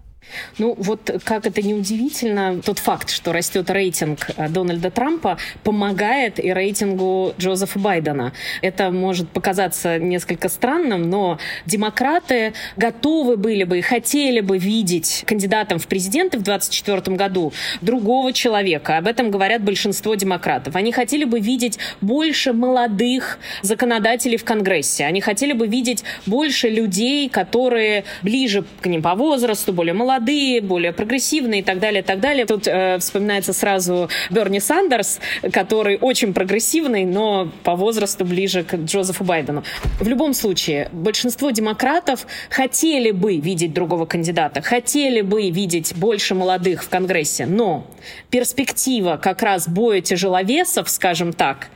Ну, 0.58 0.74
вот 0.78 1.10
как 1.24 1.46
это 1.46 1.62
не 1.62 1.74
удивительно, 1.74 2.60
тот 2.62 2.78
факт, 2.78 3.10
что 3.10 3.32
растет 3.32 3.70
рейтинг 3.70 4.30
э, 4.36 4.48
Дональда 4.48 4.90
Трампа, 4.90 5.38
помогает 5.62 6.42
и 6.42 6.52
рейтингу 6.52 7.34
Джозефа 7.38 7.78
Байдена. 7.78 8.32
Это 8.62 8.90
может 8.90 9.28
показаться 9.28 9.98
несколько 9.98 10.48
странным, 10.48 11.08
но 11.08 11.38
демократы 11.66 12.52
готовы 12.76 13.36
были 13.36 13.64
бы 13.64 13.78
и 13.78 13.82
хотели 13.82 14.40
бы 14.40 14.58
видеть 14.58 15.24
кандидатом 15.26 15.78
в 15.78 15.86
президенты 15.86 16.38
в 16.38 16.42
2024 16.42 17.16
году 17.16 17.52
другого 17.80 18.32
человека. 18.32 18.98
Об 18.98 19.06
этом 19.06 19.30
говорят 19.30 19.62
большинство 19.62 20.14
демократов. 20.14 20.76
Они 20.76 20.92
хотели 20.92 21.24
бы 21.24 21.40
видеть 21.40 21.78
больше 22.00 22.52
молодых 22.52 23.38
законодателей 23.62 24.36
в 24.36 24.44
Конгрессе. 24.44 25.04
Они 25.04 25.20
хотели 25.20 25.52
бы 25.52 25.66
видеть 25.66 26.04
больше 26.26 26.68
людей, 26.68 27.28
которые 27.28 28.04
ближе 28.22 28.64
к 28.80 28.86
ним 28.86 29.02
по 29.02 29.14
возрасту, 29.14 29.72
более 29.72 29.94
молодые, 29.94 30.17
молодые, 30.18 30.60
более 30.60 30.92
прогрессивные 30.92 31.60
и 31.60 31.62
так 31.62 31.78
далее, 31.78 32.02
и 32.02 32.04
так 32.04 32.20
далее. 32.20 32.44
Тут 32.44 32.66
э, 32.66 32.98
вспоминается 32.98 33.52
сразу 33.52 34.08
Берни 34.30 34.60
Сандерс, 34.60 35.20
который 35.52 35.98
очень 35.98 36.34
прогрессивный, 36.34 37.04
но 37.04 37.48
по 37.62 37.76
возрасту 37.76 38.24
ближе 38.24 38.64
к 38.64 38.74
Джозефу 38.74 39.24
Байдену. 39.24 39.62
В 40.00 40.08
любом 40.08 40.34
случае, 40.34 40.88
большинство 40.92 41.50
демократов 41.50 42.26
хотели 42.50 43.12
бы 43.12 43.36
видеть 43.36 43.72
другого 43.72 44.06
кандидата, 44.06 44.60
хотели 44.60 45.20
бы 45.20 45.50
видеть 45.50 45.94
больше 45.96 46.34
молодых 46.34 46.82
в 46.82 46.88
Конгрессе, 46.88 47.46
но 47.46 47.86
перспектива 48.30 49.18
как 49.22 49.42
раз 49.42 49.68
боя 49.68 50.00
тяжеловесов, 50.00 50.90
скажем 50.90 51.32
так, 51.32 51.68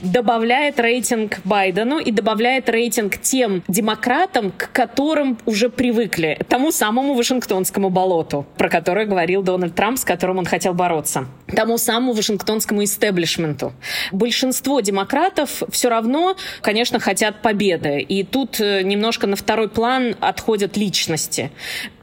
добавляет 0.00 0.78
рейтинг 0.78 1.38
Байдену 1.44 1.98
и 1.98 2.10
добавляет 2.10 2.68
рейтинг 2.68 3.18
тем 3.18 3.62
демократам, 3.68 4.52
к 4.52 4.70
которым 4.72 5.38
уже 5.46 5.70
привыкли, 5.70 6.38
тому 6.48 6.72
самому 6.72 7.14
Вашингтонскому 7.14 7.85
Вашингтонскому 7.86 7.90
болоту, 7.90 8.46
про 8.56 8.68
которое 8.68 9.06
говорил 9.06 9.42
Дональд 9.42 9.74
Трамп, 9.74 9.98
с 9.98 10.04
которым 10.04 10.38
он 10.38 10.44
хотел 10.44 10.74
бороться. 10.74 11.26
Тому 11.54 11.78
самому 11.78 12.12
Вашингтонскому 12.12 12.82
истеблишменту. 12.82 13.72
Большинство 14.12 14.80
демократов 14.80 15.62
все 15.70 15.88
равно, 15.88 16.36
конечно, 16.62 16.98
хотят 16.98 17.42
победы. 17.42 18.00
И 18.00 18.24
тут 18.24 18.60
э, 18.60 18.82
немножко 18.82 19.26
на 19.26 19.36
второй 19.36 19.68
план 19.68 20.14
отходят 20.20 20.76
личности. 20.76 21.50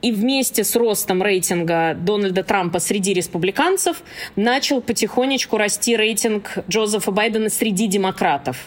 И 0.03 0.11
вместе 0.11 0.65
с 0.65 0.75
ростом 0.75 1.23
рейтинга 1.23 1.95
Дональда 1.97 2.43
Трампа 2.43 2.79
среди 2.79 3.13
республиканцев 3.13 4.03
начал 4.35 4.81
потихонечку 4.81 5.57
расти 5.57 5.95
рейтинг 5.95 6.57
Джозефа 6.69 7.11
Байдена 7.11 7.49
среди 7.49 7.87
демократов. 7.87 8.57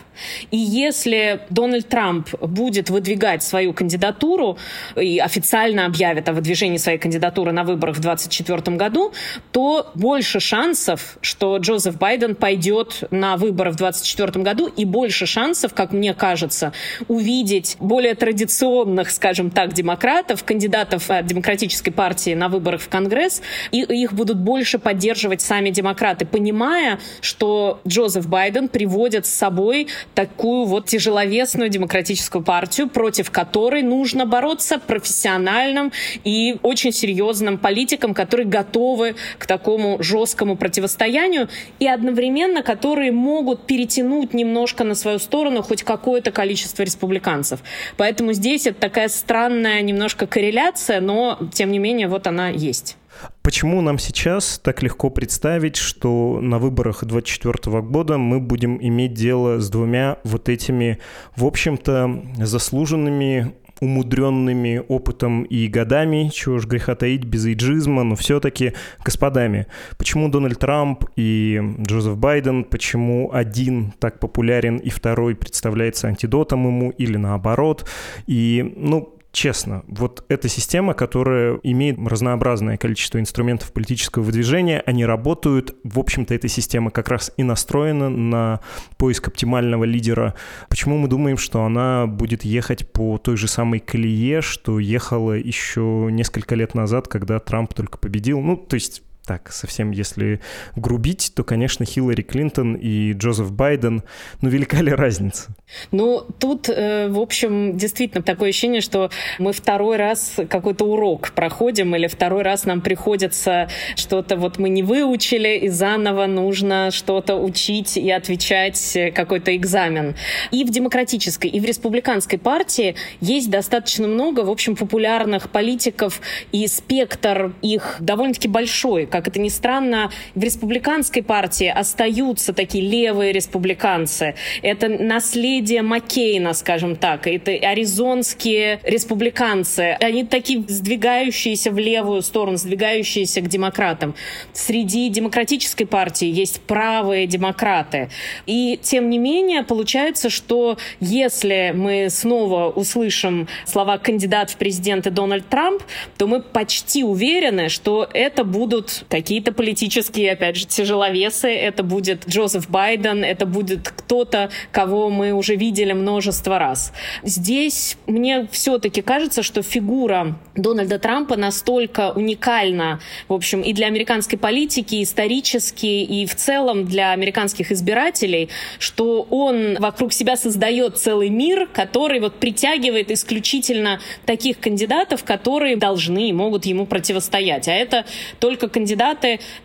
И 0.50 0.56
если 0.56 1.42
Дональд 1.50 1.90
Трамп 1.90 2.30
будет 2.40 2.88
выдвигать 2.88 3.42
свою 3.42 3.74
кандидатуру 3.74 4.56
и 4.96 5.18
официально 5.18 5.84
объявит 5.84 6.26
о 6.30 6.32
выдвижении 6.32 6.78
своей 6.78 6.96
кандидатуры 6.96 7.52
на 7.52 7.64
выборах 7.64 7.96
в 7.96 8.00
2024 8.00 8.74
году, 8.78 9.12
то 9.52 9.90
больше 9.94 10.40
шансов, 10.40 11.18
что 11.20 11.58
Джозеф 11.58 11.98
Байден 11.98 12.34
пойдет 12.34 13.04
на 13.10 13.36
выборы 13.36 13.72
в 13.72 13.76
2024 13.76 14.42
году, 14.42 14.68
и 14.68 14.86
больше 14.86 15.26
шансов, 15.26 15.74
как 15.74 15.92
мне 15.92 16.14
кажется, 16.14 16.72
увидеть 17.08 17.76
более 17.78 18.14
традиционных, 18.14 19.10
скажем 19.10 19.50
так, 19.50 19.74
демократов, 19.74 20.42
кандидатов 20.42 21.10
от 21.10 21.25
демократической 21.26 21.90
партии 21.90 22.34
на 22.34 22.48
выборах 22.48 22.80
в 22.80 22.88
Конгресс, 22.88 23.42
и 23.72 23.80
их 23.82 24.12
будут 24.12 24.38
больше 24.38 24.78
поддерживать 24.78 25.40
сами 25.40 25.70
демократы, 25.70 26.26
понимая, 26.26 26.98
что 27.20 27.80
Джозеф 27.86 28.26
Байден 28.28 28.68
приводит 28.68 29.26
с 29.26 29.30
собой 29.30 29.88
такую 30.14 30.64
вот 30.64 30.86
тяжеловесную 30.86 31.68
демократическую 31.68 32.42
партию, 32.42 32.88
против 32.88 33.30
которой 33.30 33.82
нужно 33.82 34.26
бороться 34.26 34.78
профессиональным 34.78 35.92
и 36.24 36.56
очень 36.62 36.92
серьезным 36.92 37.58
политикам, 37.58 38.14
которые 38.14 38.46
готовы 38.46 39.16
к 39.38 39.46
такому 39.46 40.02
жесткому 40.02 40.56
противостоянию 40.56 41.48
и 41.78 41.86
одновременно 41.86 42.62
которые 42.62 43.12
могут 43.12 43.66
перетянуть 43.66 44.34
немножко 44.34 44.84
на 44.84 44.94
свою 44.94 45.18
сторону 45.18 45.62
хоть 45.62 45.82
какое-то 45.82 46.30
количество 46.30 46.82
республиканцев. 46.82 47.60
Поэтому 47.96 48.32
здесь 48.32 48.66
это 48.66 48.80
такая 48.80 49.08
странная 49.08 49.82
немножко 49.82 50.26
корреляция, 50.26 51.00
но 51.00 51.15
тем 51.52 51.70
не 51.72 51.78
менее 51.78 52.08
вот 52.08 52.26
она 52.26 52.48
есть. 52.48 52.96
Почему 53.42 53.80
нам 53.80 53.98
сейчас 53.98 54.60
так 54.62 54.82
легко 54.82 55.10
представить, 55.10 55.76
что 55.76 56.38
на 56.40 56.58
выборах 56.58 57.04
2024 57.04 57.80
года 57.82 58.18
мы 58.18 58.40
будем 58.40 58.78
иметь 58.80 59.14
дело 59.14 59.58
с 59.58 59.70
двумя 59.70 60.18
вот 60.24 60.48
этими, 60.48 60.98
в 61.36 61.44
общем-то, 61.44 62.22
заслуженными 62.38 63.54
умудренными 63.80 64.82
опытом 64.88 65.42
и 65.42 65.68
годами, 65.68 66.30
чего 66.32 66.58
ж 66.58 66.66
греха 66.66 66.94
таить, 66.94 67.24
без 67.24 67.46
эйджизма, 67.46 68.04
но 68.04 68.16
все-таки 68.16 68.72
господами. 69.04 69.66
Почему 69.98 70.28
Дональд 70.28 70.58
Трамп 70.58 71.04
и 71.16 71.60
Джозеф 71.80 72.16
Байден, 72.16 72.64
почему 72.64 73.30
один 73.32 73.92
так 73.98 74.18
популярен 74.18 74.78
и 74.78 74.88
второй 74.88 75.34
представляется 75.34 76.08
антидотом 76.08 76.66
ему 76.66 76.90
или 76.90 77.16
наоборот. 77.16 77.86
И, 78.26 78.72
ну, 78.76 79.15
честно, 79.36 79.84
вот 79.86 80.24
эта 80.28 80.48
система, 80.48 80.94
которая 80.94 81.60
имеет 81.62 81.98
разнообразное 81.98 82.78
количество 82.78 83.20
инструментов 83.20 83.70
политического 83.70 84.22
выдвижения, 84.22 84.82
они 84.86 85.04
работают, 85.04 85.76
в 85.84 85.98
общем-то, 85.98 86.34
эта 86.34 86.48
система 86.48 86.90
как 86.90 87.08
раз 87.08 87.30
и 87.36 87.42
настроена 87.42 88.08
на 88.08 88.60
поиск 88.96 89.28
оптимального 89.28 89.84
лидера. 89.84 90.34
Почему 90.70 90.96
мы 90.96 91.08
думаем, 91.08 91.36
что 91.36 91.64
она 91.64 92.06
будет 92.06 92.46
ехать 92.46 92.90
по 92.90 93.18
той 93.18 93.36
же 93.36 93.46
самой 93.46 93.80
колее, 93.80 94.40
что 94.40 94.78
ехала 94.78 95.32
еще 95.32 96.08
несколько 96.10 96.54
лет 96.54 96.74
назад, 96.74 97.06
когда 97.06 97.38
Трамп 97.38 97.74
только 97.74 97.98
победил? 97.98 98.40
Ну, 98.40 98.56
то 98.56 98.74
есть 98.74 99.02
так, 99.26 99.50
совсем 99.52 99.90
если 99.90 100.40
грубить, 100.76 101.32
то, 101.34 101.42
конечно, 101.42 101.84
Хиллари 101.84 102.22
Клинтон 102.22 102.74
и 102.74 103.12
Джозеф 103.12 103.50
Байден, 103.50 104.04
ну, 104.40 104.48
велика 104.48 104.80
ли 104.80 104.92
разница? 104.92 105.48
Ну, 105.90 106.24
тут, 106.38 106.68
э, 106.68 107.08
в 107.08 107.18
общем, 107.18 107.76
действительно 107.76 108.22
такое 108.22 108.50
ощущение, 108.50 108.80
что 108.80 109.10
мы 109.38 109.52
второй 109.52 109.96
раз 109.96 110.36
какой-то 110.48 110.84
урок 110.84 111.32
проходим, 111.32 111.96
или 111.96 112.06
второй 112.06 112.42
раз 112.42 112.64
нам 112.64 112.80
приходится 112.80 113.68
что-то, 113.96 114.36
вот 114.36 114.58
мы 114.58 114.68
не 114.68 114.84
выучили, 114.84 115.58
и 115.58 115.68
заново 115.68 116.26
нужно 116.26 116.90
что-то 116.92 117.34
учить 117.34 117.96
и 117.96 118.10
отвечать 118.10 118.96
какой-то 119.14 119.56
экзамен. 119.56 120.14
И 120.52 120.64
в 120.64 120.70
демократической, 120.70 121.48
и 121.48 121.58
в 121.58 121.64
республиканской 121.64 122.38
партии 122.38 122.94
есть 123.20 123.50
достаточно 123.50 124.06
много, 124.06 124.40
в 124.40 124.50
общем, 124.50 124.76
популярных 124.76 125.50
политиков, 125.50 126.20
и 126.52 126.66
спектр 126.68 127.52
их 127.62 127.96
довольно-таки 127.98 128.46
большой, 128.46 129.06
как 129.16 129.28
это 129.28 129.40
ни 129.40 129.48
странно, 129.48 130.10
в 130.34 130.42
республиканской 130.42 131.22
партии 131.22 131.68
остаются 131.68 132.52
такие 132.52 132.86
левые 132.86 133.32
республиканцы. 133.32 134.34
Это 134.60 134.88
наследие 134.88 135.80
Маккейна, 135.80 136.52
скажем 136.52 136.96
так. 136.96 137.26
Это 137.26 137.52
аризонские 137.52 138.80
республиканцы. 138.82 139.96
Они 140.00 140.24
такие 140.24 140.62
сдвигающиеся 140.68 141.70
в 141.70 141.78
левую 141.78 142.20
сторону, 142.20 142.58
сдвигающиеся 142.58 143.40
к 143.40 143.48
демократам. 143.48 144.14
Среди 144.52 145.08
демократической 145.08 145.86
партии 145.86 146.28
есть 146.28 146.60
правые 146.60 147.26
демократы. 147.26 148.10
И 148.44 148.78
тем 148.82 149.08
не 149.08 149.18
менее, 149.18 149.62
получается, 149.62 150.28
что 150.28 150.76
если 151.00 151.72
мы 151.74 152.08
снова 152.10 152.68
услышим 152.68 153.48
слова 153.64 153.96
кандидат 153.96 154.50
в 154.50 154.56
президенты 154.56 155.10
Дональд 155.10 155.48
Трамп, 155.48 155.82
то 156.18 156.26
мы 156.26 156.42
почти 156.42 157.02
уверены, 157.02 157.70
что 157.70 158.06
это 158.12 158.44
будут 158.44 159.05
какие-то 159.08 159.52
политические, 159.52 160.32
опять 160.32 160.56
же, 160.56 160.66
тяжеловесы. 160.66 161.48
Это 161.48 161.82
будет 161.82 162.28
Джозеф 162.28 162.68
Байден, 162.68 163.24
это 163.24 163.46
будет 163.46 163.88
кто-то, 163.88 164.50
кого 164.72 165.10
мы 165.10 165.32
уже 165.32 165.56
видели 165.56 165.92
множество 165.92 166.58
раз. 166.58 166.92
Здесь 167.22 167.96
мне 168.06 168.46
все-таки 168.50 169.02
кажется, 169.02 169.42
что 169.42 169.62
фигура 169.62 170.38
Дональда 170.54 170.98
Трампа 170.98 171.36
настолько 171.36 172.12
уникальна, 172.12 173.00
в 173.28 173.32
общем, 173.32 173.62
и 173.62 173.72
для 173.72 173.86
американской 173.86 174.38
политики, 174.38 175.02
исторически, 175.02 175.86
и 175.86 176.26
в 176.26 176.34
целом 176.34 176.86
для 176.86 177.12
американских 177.12 177.72
избирателей, 177.72 178.48
что 178.78 179.26
он 179.30 179.76
вокруг 179.78 180.12
себя 180.12 180.36
создает 180.36 180.98
целый 180.98 181.28
мир, 181.28 181.68
который 181.72 182.20
вот 182.20 182.34
притягивает 182.34 183.10
исключительно 183.10 184.00
таких 184.24 184.58
кандидатов, 184.58 185.24
которые 185.24 185.76
должны 185.76 186.28
и 186.28 186.32
могут 186.32 186.66
ему 186.66 186.86
противостоять. 186.86 187.68
А 187.68 187.72
это 187.72 188.04
только 188.40 188.68
кандидаты, 188.68 188.95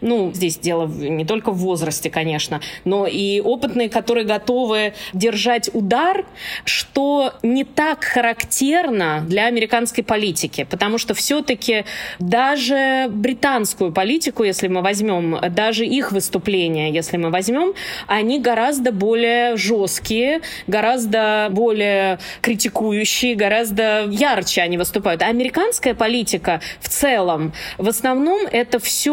ну, 0.02 0.32
здесь 0.34 0.58
дело 0.58 0.88
не 0.88 1.26
только 1.26 1.52
в 1.52 1.58
возрасте, 1.58 2.10
конечно, 2.10 2.62
но 2.86 3.08
и 3.08 3.40
опытные, 3.42 3.90
которые 3.90 4.26
готовы 4.26 4.94
держать 5.14 5.70
удар, 5.74 6.26
что 6.66 7.34
не 7.44 7.64
так 7.64 8.04
характерно 8.04 9.24
для 9.28 9.46
американской 9.46 10.04
политики, 10.04 10.68
потому 10.70 10.98
что 10.98 11.14
все-таки 11.14 11.86
даже 12.20 13.08
британскую 13.10 13.92
политику, 13.92 14.44
если 14.44 14.68
мы 14.68 14.82
возьмем, 14.82 15.38
даже 15.52 15.86
их 15.86 16.12
выступления, 16.12 16.92
если 16.92 17.18
мы 17.18 17.30
возьмем, 17.30 17.74
они 18.08 18.40
гораздо 18.40 18.92
более 18.92 19.56
жесткие, 19.58 20.42
гораздо 20.68 21.48
более 21.52 22.20
критикующие, 22.42 23.36
гораздо 23.36 24.08
ярче 24.10 24.62
они 24.62 24.78
выступают. 24.78 25.22
А 25.22 25.28
американская 25.28 25.94
политика 25.94 26.62
в 26.80 26.90
целом, 26.90 27.54
в 27.78 27.88
основном 27.88 28.42
это 28.52 28.80
все 28.80 29.11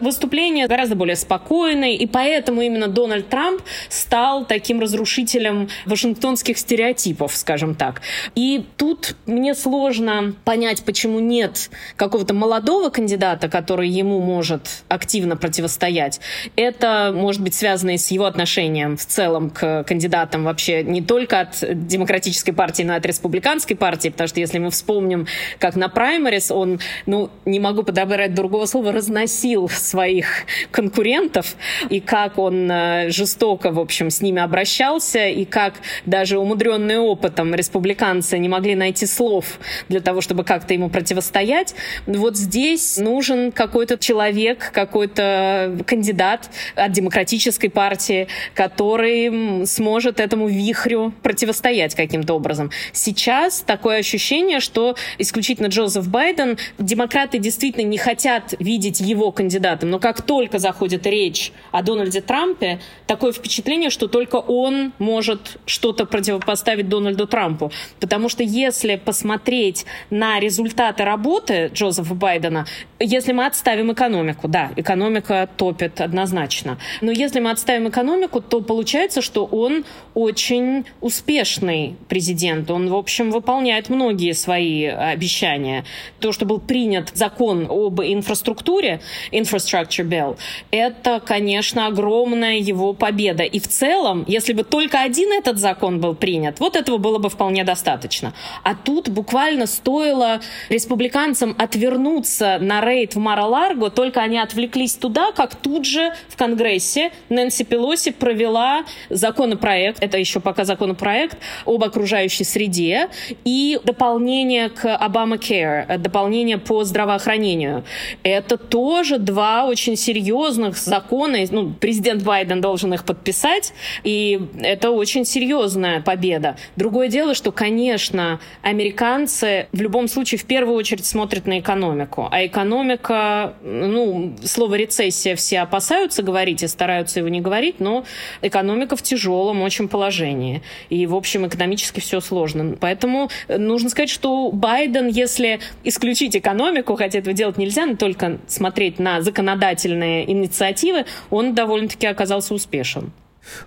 выступления 0.00 0.66
гораздо 0.66 0.94
более 0.94 1.16
спокойные, 1.16 1.96
и 1.96 2.06
поэтому 2.06 2.62
именно 2.62 2.88
Дональд 2.88 3.28
Трамп 3.28 3.62
стал 3.88 4.44
таким 4.44 4.80
разрушителем 4.80 5.68
вашингтонских 5.86 6.58
стереотипов, 6.58 7.34
скажем 7.36 7.74
так. 7.74 8.02
И 8.34 8.64
тут 8.76 9.16
мне 9.26 9.54
сложно 9.54 10.34
понять, 10.44 10.84
почему 10.84 11.20
нет 11.20 11.70
какого-то 11.96 12.34
молодого 12.34 12.90
кандидата, 12.90 13.48
который 13.48 13.88
ему 13.88 14.20
может 14.20 14.84
активно 14.88 15.36
противостоять. 15.36 16.20
Это 16.56 17.12
может 17.14 17.42
быть 17.42 17.54
связано 17.54 17.94
и 17.94 17.98
с 17.98 18.10
его 18.10 18.26
отношением 18.26 18.96
в 18.96 19.06
целом 19.06 19.50
к 19.50 19.84
кандидатам 19.84 20.44
вообще 20.44 20.82
не 20.82 21.02
только 21.02 21.40
от 21.40 21.64
демократической 21.86 22.52
партии, 22.52 22.82
но 22.82 22.94
и 22.94 22.96
от 22.96 23.06
республиканской 23.06 23.76
партии, 23.76 24.08
потому 24.10 24.28
что 24.28 24.40
если 24.40 24.58
мы 24.58 24.70
вспомним, 24.70 25.26
как 25.58 25.76
на 25.76 25.88
праймерис 25.88 26.50
он, 26.50 26.80
ну, 27.06 27.30
не 27.44 27.60
могу 27.60 27.82
подобрать 27.82 28.34
другого 28.34 28.66
слова, 28.66 28.92
разносил 28.92 29.37
своих 29.72 30.26
конкурентов, 30.70 31.56
и 31.90 32.00
как 32.00 32.38
он 32.38 32.70
э, 32.70 33.10
жестоко, 33.10 33.70
в 33.70 33.78
общем, 33.78 34.10
с 34.10 34.20
ними 34.20 34.40
обращался, 34.40 35.26
и 35.26 35.44
как 35.44 35.74
даже 36.06 36.38
умудренные 36.38 36.98
опытом 36.98 37.54
республиканцы 37.54 38.38
не 38.38 38.48
могли 38.48 38.74
найти 38.74 39.06
слов 39.06 39.58
для 39.88 40.00
того, 40.00 40.20
чтобы 40.20 40.44
как-то 40.44 40.74
ему 40.74 40.90
противостоять. 40.90 41.74
Вот 42.06 42.36
здесь 42.36 42.98
нужен 42.98 43.52
какой-то 43.52 43.98
человек, 43.98 44.70
какой-то 44.72 45.78
кандидат 45.86 46.50
от 46.74 46.92
демократической 46.92 47.68
партии, 47.68 48.28
который 48.54 49.66
сможет 49.66 50.20
этому 50.20 50.48
вихрю 50.48 51.12
противостоять 51.22 51.94
каким-то 51.94 52.34
образом. 52.34 52.70
Сейчас 52.92 53.60
такое 53.60 53.98
ощущение, 53.98 54.60
что 54.60 54.96
исключительно 55.18 55.66
Джозеф 55.66 56.08
Байден, 56.08 56.58
демократы 56.78 57.38
действительно 57.38 57.84
не 57.84 57.98
хотят 57.98 58.54
видеть 58.58 59.00
его 59.00 59.27
кандидатом, 59.32 59.90
но 59.90 59.98
как 59.98 60.22
только 60.22 60.58
заходит 60.58 61.06
речь 61.06 61.52
о 61.72 61.82
Дональде 61.82 62.20
Трампе, 62.20 62.80
такое 63.06 63.32
впечатление, 63.32 63.90
что 63.90 64.08
только 64.08 64.36
он 64.36 64.92
может 64.98 65.58
что-то 65.66 66.06
противопоставить 66.06 66.88
Дональду 66.88 67.26
Трампу. 67.26 67.70
Потому 68.00 68.28
что 68.28 68.42
если 68.42 68.96
посмотреть 68.96 69.86
на 70.10 70.40
результаты 70.40 71.04
работы 71.04 71.70
Джозефа 71.72 72.14
Байдена, 72.14 72.66
если 72.98 73.32
мы 73.32 73.46
отставим 73.46 73.92
экономику, 73.92 74.48
да, 74.48 74.70
экономика 74.76 75.48
топит 75.56 76.00
однозначно, 76.00 76.78
но 77.00 77.12
если 77.12 77.40
мы 77.40 77.50
отставим 77.50 77.88
экономику, 77.88 78.40
то 78.40 78.60
получается, 78.60 79.22
что 79.22 79.44
он 79.44 79.84
очень 80.14 80.84
успешный 81.00 81.96
президент. 82.08 82.70
Он, 82.70 82.88
в 82.88 82.94
общем, 82.94 83.30
выполняет 83.30 83.88
многие 83.88 84.32
свои 84.32 84.84
обещания. 84.86 85.84
То, 86.20 86.32
что 86.32 86.44
был 86.44 86.58
принят 86.58 87.10
закон 87.14 87.66
об 87.70 88.00
инфраструктуре, 88.00 89.00
Infrastructure 89.32 90.04
Bill, 90.04 90.36
это, 90.70 91.20
конечно, 91.24 91.86
огромная 91.86 92.58
его 92.58 92.92
победа. 92.92 93.42
И 93.42 93.58
в 93.58 93.68
целом, 93.68 94.24
если 94.26 94.52
бы 94.52 94.64
только 94.64 95.00
один 95.00 95.32
этот 95.32 95.58
закон 95.58 96.00
был 96.00 96.14
принят, 96.14 96.60
вот 96.60 96.76
этого 96.76 96.98
было 96.98 97.18
бы 97.18 97.28
вполне 97.28 97.64
достаточно. 97.64 98.34
А 98.62 98.74
тут 98.74 99.08
буквально 99.08 99.66
стоило 99.66 100.40
республиканцам 100.68 101.54
отвернуться 101.58 102.58
на 102.60 102.80
рейд 102.80 103.14
в 103.14 103.18
Мара-Ларго, 103.18 103.90
только 103.90 104.20
они 104.20 104.38
отвлеклись 104.38 104.94
туда, 104.94 105.32
как 105.32 105.54
тут 105.54 105.84
же 105.84 106.12
в 106.28 106.36
Конгрессе 106.36 107.12
Нэнси 107.28 107.64
Пелоси 107.64 108.10
провела 108.10 108.84
законопроект, 109.08 110.02
это 110.02 110.18
еще 110.18 110.40
пока 110.40 110.64
законопроект, 110.64 111.38
об 111.64 111.82
окружающей 111.84 112.44
среде 112.44 113.08
и 113.44 113.80
дополнение 113.84 114.68
к 114.68 114.84
Obamacare, 114.84 115.98
дополнение 115.98 116.58
по 116.58 116.84
здравоохранению. 116.84 117.84
Это 118.22 118.56
тоже 118.56 119.07
два 119.16 119.64
очень 119.64 119.96
серьезных 119.96 120.76
закона. 120.76 121.38
Ну, 121.50 121.72
президент 121.72 122.22
Байден 122.22 122.60
должен 122.60 122.92
их 122.92 123.04
подписать, 123.06 123.72
и 124.04 124.38
это 124.60 124.90
очень 124.90 125.24
серьезная 125.24 126.02
победа. 126.02 126.56
Другое 126.76 127.08
дело, 127.08 127.32
что, 127.32 127.52
конечно, 127.52 128.40
американцы 128.60 129.68
в 129.72 129.80
любом 129.80 130.08
случае 130.08 130.38
в 130.38 130.44
первую 130.44 130.76
очередь 130.76 131.06
смотрят 131.06 131.46
на 131.46 131.60
экономику. 131.60 132.28
А 132.30 132.44
экономика, 132.44 133.54
ну, 133.62 134.36
слово 134.44 134.74
рецессия 134.74 135.36
все 135.36 135.60
опасаются 135.60 136.22
говорить 136.22 136.62
и 136.62 136.66
стараются 136.66 137.20
его 137.20 137.28
не 137.28 137.40
говорить, 137.40 137.80
но 137.80 138.04
экономика 138.42 138.96
в 138.96 139.02
тяжелом 139.02 139.62
очень 139.62 139.88
положении. 139.88 140.62
И, 140.90 141.06
в 141.06 141.14
общем, 141.14 141.46
экономически 141.46 142.00
все 142.00 142.20
сложно. 142.20 142.76
Поэтому 142.80 143.30
нужно 143.48 143.88
сказать, 143.88 144.10
что 144.10 144.50
Байден, 144.52 145.06
если 145.08 145.60
исключить 145.84 146.36
экономику, 146.36 146.96
хотя 146.96 147.20
этого 147.20 147.34
делать 147.34 147.56
нельзя, 147.56 147.86
но 147.86 147.96
только 147.96 148.38
смотреть 148.48 148.97
на 148.98 149.22
законодательные 149.22 150.30
инициативы, 150.30 151.06
он 151.30 151.54
довольно-таки 151.54 152.06
оказался 152.06 152.54
успешен. 152.54 153.12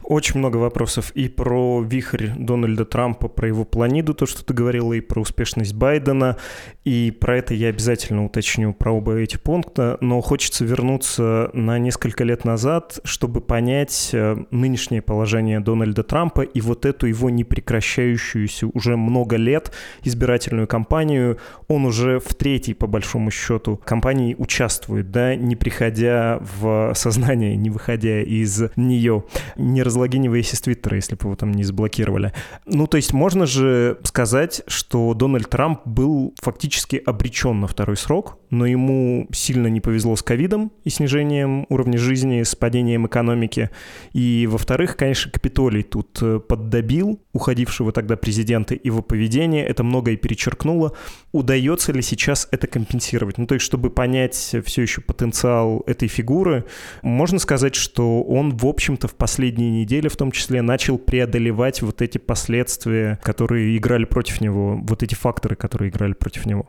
Очень 0.03 0.39
много 0.39 0.57
вопросов 0.57 1.11
и 1.11 1.27
про 1.27 1.81
вихрь 1.81 2.29
Дональда 2.37 2.85
Трампа, 2.85 3.27
про 3.27 3.47
его 3.47 3.65
планиду, 3.65 4.13
то, 4.13 4.25
что 4.25 4.43
ты 4.43 4.53
говорила, 4.53 4.93
и 4.93 5.01
про 5.01 5.21
успешность 5.21 5.73
Байдена. 5.73 6.37
И 6.83 7.11
про 7.11 7.37
это 7.37 7.53
я 7.53 7.69
обязательно 7.69 8.25
уточню 8.25 8.73
про 8.73 8.91
оба 8.91 9.15
эти 9.17 9.37
пункта. 9.37 9.97
Но 10.01 10.21
хочется 10.21 10.65
вернуться 10.65 11.49
на 11.53 11.77
несколько 11.79 12.23
лет 12.23 12.45
назад, 12.45 12.99
чтобы 13.03 13.41
понять 13.41 14.09
э, 14.13 14.37
нынешнее 14.51 15.01
положение 15.01 15.59
Дональда 15.59 16.03
Трампа 16.03 16.41
и 16.41 16.61
вот 16.61 16.85
эту 16.85 17.07
его 17.07 17.29
непрекращающуюся 17.29 18.67
уже 18.67 18.97
много 18.97 19.35
лет 19.35 19.71
избирательную 20.03 20.67
кампанию. 20.67 21.37
Он 21.67 21.85
уже 21.85 22.19
в 22.19 22.33
третьей, 22.35 22.73
по 22.73 22.87
большому 22.87 23.31
счету, 23.31 23.79
кампании 23.83 24.35
участвует, 24.37 25.11
да, 25.11 25.35
не 25.35 25.55
приходя 25.55 26.39
в 26.41 26.93
сознание, 26.95 27.55
не 27.55 27.69
выходя 27.69 28.21
из 28.21 28.63
нее 28.75 29.23
не 29.71 29.83
разлогиниваясь 29.83 30.53
из 30.53 30.61
Твиттера, 30.61 30.95
если 30.95 31.15
бы 31.15 31.25
его 31.25 31.35
там 31.35 31.51
не 31.51 31.63
заблокировали. 31.63 32.33
Ну, 32.65 32.87
то 32.87 32.97
есть 32.97 33.13
можно 33.13 33.45
же 33.45 33.97
сказать, 34.03 34.61
что 34.67 35.13
Дональд 35.13 35.49
Трамп 35.49 35.81
был 35.85 36.33
фактически 36.41 37.01
обречен 37.05 37.59
на 37.59 37.67
второй 37.67 37.97
срок, 37.97 38.37
но 38.49 38.65
ему 38.65 39.27
сильно 39.31 39.67
не 39.67 39.81
повезло 39.81 40.15
с 40.15 40.21
ковидом 40.21 40.71
и 40.83 40.89
снижением 40.89 41.65
уровня 41.69 41.97
жизни, 41.97 42.43
с 42.43 42.55
падением 42.55 43.07
экономики. 43.07 43.69
И, 44.13 44.47
во-вторых, 44.49 44.97
конечно, 44.97 45.31
Капитолий 45.31 45.83
тут 45.83 46.19
э, 46.21 46.39
поддобил 46.39 47.21
уходившего 47.33 47.91
тогда 47.91 48.17
президента, 48.17 48.77
его 48.81 49.01
поведение 49.01 49.65
это 49.65 49.83
многое 49.83 50.17
перечеркнуло. 50.17 50.95
Удается 51.31 51.93
ли 51.93 52.01
сейчас 52.01 52.47
это 52.51 52.67
компенсировать? 52.67 53.37
Ну, 53.37 53.47
то 53.47 53.55
есть, 53.55 53.65
чтобы 53.65 53.89
понять 53.89 54.55
все 54.65 54.81
еще 54.81 55.01
потенциал 55.01 55.83
этой 55.87 56.07
фигуры, 56.07 56.65
можно 57.01 57.39
сказать, 57.39 57.75
что 57.75 58.21
он, 58.23 58.55
в 58.57 58.65
общем-то, 58.65 59.07
в 59.07 59.15
последние 59.15 59.50
последние 59.51 59.81
недели 59.81 60.07
в 60.07 60.15
том 60.15 60.31
числе 60.31 60.61
начал 60.61 60.97
преодолевать 60.97 61.81
вот 61.81 62.01
эти 62.01 62.17
последствия, 62.17 63.19
которые 63.21 63.75
играли 63.77 64.05
против 64.05 64.39
него, 64.39 64.79
вот 64.81 65.03
эти 65.03 65.13
факторы, 65.13 65.55
которые 65.55 65.89
играли 65.89 66.13
против 66.13 66.45
него? 66.45 66.67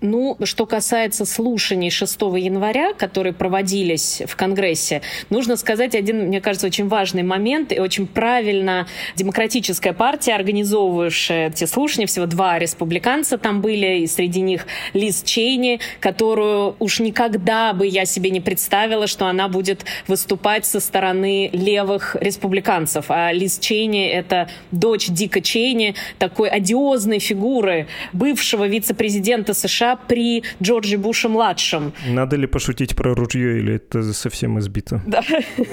Ну, 0.00 0.36
что 0.44 0.66
касается 0.66 1.24
слушаний 1.24 1.90
6 1.90 2.20
января, 2.20 2.94
которые 2.94 3.32
проводились 3.32 4.22
в 4.26 4.36
Конгрессе, 4.36 5.02
нужно 5.28 5.56
сказать 5.56 5.96
один, 5.96 6.28
мне 6.28 6.40
кажется, 6.40 6.68
очень 6.68 6.86
важный 6.86 7.24
момент 7.24 7.72
и 7.72 7.80
очень 7.80 8.06
правильно 8.06 8.86
демократическая 9.16 9.92
партия, 9.92 10.34
организовывавшая 10.36 11.48
эти 11.48 11.64
слушания, 11.64 12.06
всего 12.06 12.26
два 12.26 12.60
республиканца 12.60 13.38
там 13.38 13.60
были, 13.60 14.02
и 14.02 14.06
среди 14.06 14.40
них 14.40 14.66
Лиз 14.94 15.22
Чейни, 15.24 15.80
которую 15.98 16.76
уж 16.78 17.00
никогда 17.00 17.72
бы 17.72 17.88
я 17.88 18.04
себе 18.04 18.30
не 18.30 18.40
представила, 18.40 19.08
что 19.08 19.26
она 19.26 19.48
будет 19.48 19.84
выступать 20.06 20.64
со 20.64 20.78
стороны 20.78 21.50
левых 21.52 22.16
республиканцев. 22.20 23.06
А 23.08 23.32
Лиз 23.32 23.58
Чейни— 23.58 24.06
это 24.08 24.48
дочь 24.70 25.08
Дика 25.08 25.40
Чейни, 25.40 25.94
такой 26.18 26.48
одиозной 26.48 27.18
фигуры 27.18 27.86
бывшего 28.12 28.66
вице-президента 28.66 29.54
США 29.54 29.96
при 29.96 30.44
Джорджи 30.62 30.98
Буше-младшем. 30.98 31.92
Надо 32.08 32.36
ли 32.36 32.46
пошутить 32.46 32.94
про 32.94 33.14
ружье 33.14 33.58
или 33.58 33.74
это 33.74 34.12
совсем 34.12 34.58
избито? 34.58 35.02
Да, 35.10 35.22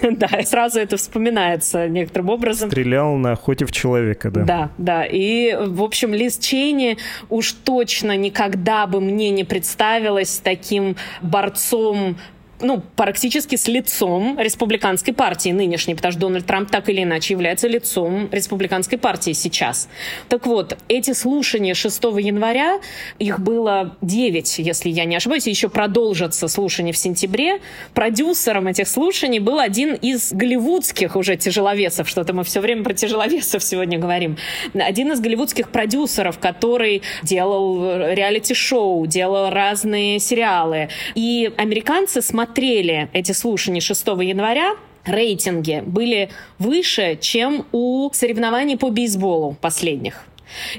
да, 0.12 0.44
сразу 0.44 0.80
это 0.80 0.98
вспоминается 0.98 1.88
некоторым 1.88 2.30
образом. 2.30 2.70
Стрелял 2.70 3.16
на 3.16 3.34
охоте 3.34 3.66
в 3.66 3.72
человека, 3.72 4.32
да. 4.32 4.44
Да, 4.44 4.72
да. 4.78 5.06
И, 5.06 5.56
в 5.56 5.84
общем, 5.84 6.14
Лиз 6.14 6.38
Чейни 6.40 6.98
уж 7.30 7.54
точно 7.54 8.18
никогда 8.18 8.88
бы 8.88 9.00
мне 9.00 9.30
не 9.30 9.44
представилась 9.44 10.42
таким 10.44 10.96
борцом 11.22 12.18
ну, 12.60 12.82
практически 12.96 13.56
с 13.56 13.68
лицом 13.68 14.40
республиканской 14.40 15.14
партии 15.14 15.50
нынешней, 15.50 15.96
потому 15.96 16.12
что 16.12 16.22
Дональд 16.22 16.46
Трамп 16.46 16.72
так 16.72 16.90
или 16.90 17.04
иначе 17.04 17.34
является 17.34 17.68
лицом 17.68 18.30
республиканской 18.32 18.98
партии 18.98 19.34
сейчас. 19.34 19.88
Так 20.30 20.48
вот, 20.48 20.78
эти 20.88 21.14
слушания 21.14 21.74
6 21.74 22.04
января, 22.04 22.80
их 23.20 23.40
было 23.40 23.96
9, 24.02 24.60
если 24.60 24.90
я 24.90 25.06
не 25.06 25.16
ошибаюсь, 25.16 25.48
еще 25.48 25.70
продолжатся 25.70 26.48
слушания 26.48 26.94
в 26.94 26.98
сентябре. 26.98 27.60
Продюсером 27.94 28.68
этих 28.68 28.88
слушаний 28.88 29.40
был 29.40 29.60
один 29.60 29.94
из 29.94 30.32
голливудских 30.34 31.16
уже 31.16 31.36
тяжеловесов, 31.38 32.10
что-то 32.10 32.34
мы 32.34 32.44
все 32.44 32.60
время 32.60 32.84
про 32.84 32.94
тяжеловесов 32.94 33.64
сегодня 33.64 34.00
говорим. 34.00 34.38
Один 34.74 35.12
из 35.12 35.20
голливудских 35.20 35.70
продюсеров, 35.70 36.40
который 36.40 37.04
делал 37.22 38.12
реалити-шоу, 38.14 39.06
делал 39.06 39.52
разные 39.52 40.20
сериалы. 40.20 40.90
И 41.14 41.52
американцы 41.58 42.22
смотрели 42.22 42.47
смотрели 42.48 43.10
эти 43.14 43.34
слушания 43.34 43.82
6 43.82 44.08
января, 44.08 44.76
рейтинги 45.06 45.84
были 45.86 46.30
выше, 46.60 47.18
чем 47.20 47.66
у 47.72 48.10
соревнований 48.14 48.78
по 48.78 48.90
бейсболу 48.90 49.58
последних. 49.60 50.24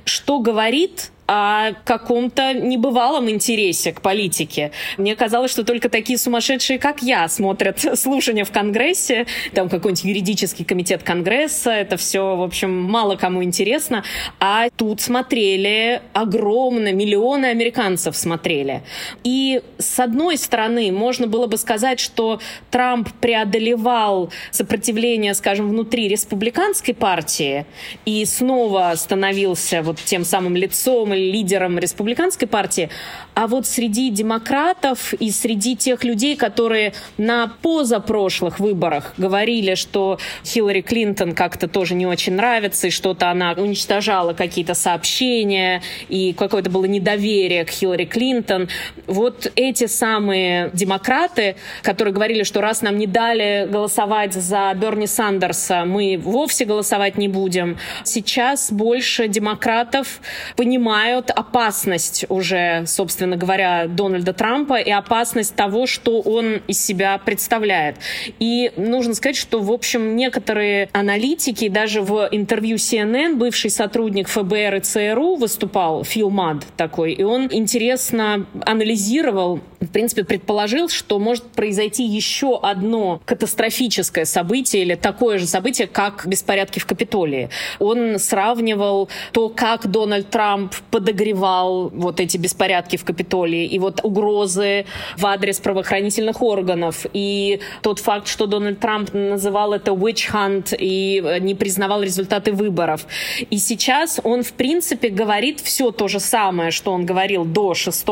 Что 0.04 0.38
говорит 0.40 1.10
о 1.28 1.74
каком-то 1.84 2.54
небывалом 2.54 3.28
интересе 3.28 3.92
к 3.92 4.00
политике. 4.00 4.72
Мне 4.96 5.14
казалось, 5.14 5.50
что 5.50 5.62
только 5.62 5.90
такие 5.90 6.18
сумасшедшие, 6.18 6.78
как 6.78 7.02
я, 7.02 7.28
смотрят 7.28 7.84
слушания 7.98 8.46
в 8.46 8.50
Конгрессе, 8.50 9.26
там 9.52 9.68
какой-нибудь 9.68 10.04
юридический 10.04 10.64
комитет 10.64 11.02
Конгресса, 11.02 11.70
это 11.70 11.98
все, 11.98 12.34
в 12.34 12.42
общем, 12.42 12.74
мало 12.82 13.16
кому 13.16 13.44
интересно. 13.44 14.04
А 14.40 14.70
тут 14.70 15.02
смотрели 15.02 16.00
огромно, 16.14 16.94
миллионы 16.94 17.46
американцев 17.46 18.16
смотрели. 18.16 18.82
И 19.22 19.60
с 19.76 20.00
одной 20.00 20.38
стороны, 20.38 20.90
можно 20.92 21.26
было 21.26 21.46
бы 21.46 21.58
сказать, 21.58 22.00
что 22.00 22.40
Трамп 22.70 23.10
преодолевал 23.20 24.32
сопротивление, 24.50 25.34
скажем, 25.34 25.68
внутри 25.68 26.08
республиканской 26.08 26.94
партии 26.94 27.66
и 28.06 28.24
снова 28.24 28.94
становился 28.96 29.82
вот 29.82 29.98
тем 29.98 30.24
самым 30.24 30.56
лицом 30.56 31.17
лидером 31.18 31.78
республиканской 31.78 32.48
партии, 32.48 32.90
а 33.38 33.46
вот 33.46 33.68
среди 33.68 34.10
демократов 34.10 35.14
и 35.14 35.30
среди 35.30 35.76
тех 35.76 36.02
людей, 36.02 36.34
которые 36.34 36.92
на 37.18 37.46
позапрошлых 37.62 38.58
выборах 38.58 39.14
говорили, 39.16 39.76
что 39.76 40.18
Хиллари 40.44 40.80
Клинтон 40.80 41.36
как-то 41.36 41.68
тоже 41.68 41.94
не 41.94 42.04
очень 42.04 42.32
нравится, 42.32 42.88
и 42.88 42.90
что-то 42.90 43.30
она 43.30 43.52
уничтожала 43.52 44.32
какие-то 44.32 44.74
сообщения, 44.74 45.82
и 46.08 46.32
какое-то 46.32 46.68
было 46.68 46.86
недоверие 46.86 47.64
к 47.64 47.70
Хиллари 47.70 48.06
Клинтон. 48.06 48.70
Вот 49.06 49.52
эти 49.54 49.86
самые 49.86 50.72
демократы, 50.74 51.54
которые 51.82 52.12
говорили, 52.12 52.42
что 52.42 52.60
раз 52.60 52.82
нам 52.82 52.98
не 52.98 53.06
дали 53.06 53.68
голосовать 53.70 54.34
за 54.34 54.72
Берни 54.74 55.06
Сандерса, 55.06 55.84
мы 55.84 56.20
вовсе 56.20 56.64
голосовать 56.64 57.16
не 57.16 57.28
будем. 57.28 57.78
Сейчас 58.02 58.72
больше 58.72 59.28
демократов 59.28 60.20
понимают, 60.56 61.30
опасность 61.30 62.24
уже, 62.28 62.82
собственно 62.86 63.27
говоря, 63.36 63.86
Дональда 63.86 64.32
Трампа 64.32 64.76
и 64.76 64.90
опасность 64.90 65.54
того, 65.54 65.86
что 65.86 66.20
он 66.20 66.62
из 66.66 66.84
себя 66.84 67.18
представляет. 67.18 67.96
И 68.38 68.72
нужно 68.76 69.14
сказать, 69.14 69.36
что, 69.36 69.60
в 69.60 69.70
общем, 69.70 70.16
некоторые 70.16 70.88
аналитики, 70.92 71.68
даже 71.68 72.02
в 72.02 72.28
интервью 72.32 72.76
CNN 72.76 73.36
бывший 73.36 73.70
сотрудник 73.70 74.28
ФБР 74.28 74.76
и 74.76 74.80
ЦРУ 74.80 75.36
выступал, 75.36 76.04
Фил 76.04 76.30
Мад 76.30 76.64
такой, 76.76 77.12
и 77.12 77.22
он 77.22 77.48
интересно 77.50 78.46
анализировал, 78.64 79.60
в 79.80 79.88
принципе, 79.88 80.24
предположил, 80.24 80.88
что 80.88 81.18
может 81.18 81.44
произойти 81.44 82.04
еще 82.04 82.58
одно 82.60 83.20
катастрофическое 83.24 84.24
событие 84.24 84.82
или 84.82 84.94
такое 84.94 85.38
же 85.38 85.46
событие, 85.46 85.86
как 85.86 86.26
беспорядки 86.26 86.78
в 86.78 86.86
Капитолии. 86.86 87.50
Он 87.78 88.18
сравнивал 88.18 89.08
то, 89.32 89.48
как 89.48 89.86
Дональд 89.90 90.30
Трамп 90.30 90.74
подогревал 90.90 91.90
вот 91.90 92.20
эти 92.20 92.36
беспорядки 92.36 92.96
в 92.96 93.04
Капитолии 93.04 93.17
и 93.22 93.78
вот 93.78 94.00
угрозы 94.02 94.84
в 95.16 95.26
адрес 95.26 95.58
правоохранительных 95.60 96.42
органов 96.42 97.06
и 97.12 97.60
тот 97.82 97.98
факт, 97.98 98.28
что 98.28 98.46
Дональд 98.46 98.80
Трамп 98.80 99.12
называл 99.12 99.72
это 99.72 99.92
witch 99.92 100.30
hunt 100.32 100.76
и 100.78 101.22
э, 101.24 101.38
не 101.38 101.54
признавал 101.54 102.02
результаты 102.02 102.52
выборов. 102.52 103.06
И 103.50 103.58
сейчас 103.58 104.20
он, 104.22 104.42
в 104.42 104.52
принципе, 104.52 105.08
говорит 105.08 105.60
все 105.60 105.90
то 105.90 106.08
же 106.08 106.20
самое, 106.20 106.70
что 106.70 106.92
он 106.92 107.06
говорил 107.06 107.44
до 107.44 107.74
6 107.74 108.06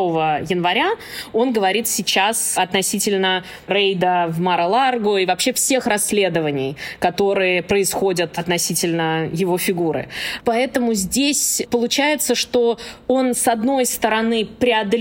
января, 0.49 0.91
он 1.33 1.53
говорит 1.53 1.89
сейчас 1.89 2.57
относительно 2.57 3.45
рейда 3.69 4.27
в 4.29 4.41
Мара-Ларго 4.41 5.17
и 5.17 5.27
вообще 5.27 5.53
всех 5.53 5.87
расследований, 5.87 6.77
которые 6.99 7.63
происходят 7.63 8.39
относительно 8.39 9.29
его 9.33 9.59
фигуры. 9.59 10.09
Поэтому 10.45 10.95
здесь 10.95 11.63
получается, 11.71 12.35
что 12.35 12.79
он, 13.07 13.35
с 13.35 13.49
одной 13.49 13.87
стороны, 13.87 14.45
преодолевает 14.45 14.96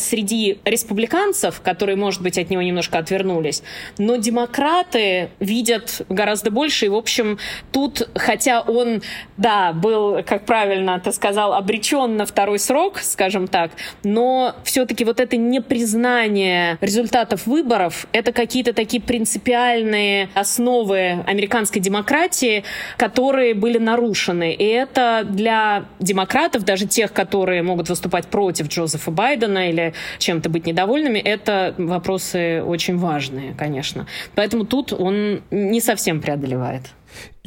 среди 0.00 0.58
республиканцев, 0.64 1.60
которые, 1.60 1.96
может 1.96 2.22
быть, 2.22 2.38
от 2.38 2.50
него 2.50 2.62
немножко 2.62 2.98
отвернулись, 2.98 3.62
но 3.98 4.16
демократы 4.16 5.30
видят 5.40 6.02
гораздо 6.08 6.50
больше. 6.50 6.86
И, 6.86 6.88
в 6.88 6.94
общем, 6.94 7.38
тут, 7.72 8.08
хотя 8.14 8.60
он, 8.60 9.02
да, 9.36 9.72
был, 9.72 10.22
как 10.24 10.44
правильно 10.44 11.00
ты 11.00 11.12
сказал, 11.12 11.54
обречен 11.54 12.16
на 12.16 12.26
второй 12.26 12.58
срок, 12.58 12.98
скажем 12.98 13.48
так, 13.48 13.70
но 14.04 14.54
все-таки 14.64 15.04
вот 15.04 15.20
это 15.20 15.36
непризнание 15.36 16.78
результатов 16.80 17.46
выборов, 17.46 18.06
это 18.12 18.32
какие-то 18.32 18.72
такие 18.72 19.02
принципиальные 19.02 20.28
основы 20.34 21.24
американской 21.26 21.80
демократии, 21.80 22.64
которые 22.96 23.54
были 23.54 23.78
нарушены. 23.78 24.52
И 24.52 24.64
это 24.64 25.26
для 25.28 25.84
демократов, 26.00 26.64
даже 26.64 26.86
тех, 26.86 27.12
которые 27.12 27.62
могут 27.62 27.88
выступать 27.88 28.26
против 28.26 28.68
Джозефа 28.68 29.10
Байдена 29.10 29.27
или 29.70 29.94
чем-то 30.18 30.48
быть 30.48 30.66
недовольными, 30.66 31.18
это 31.18 31.74
вопросы 31.78 32.62
очень 32.62 32.96
важные, 32.96 33.54
конечно. 33.54 34.06
Поэтому 34.34 34.64
тут 34.64 34.92
он 34.92 35.42
не 35.50 35.80
совсем 35.80 36.20
преодолевает. 36.20 36.82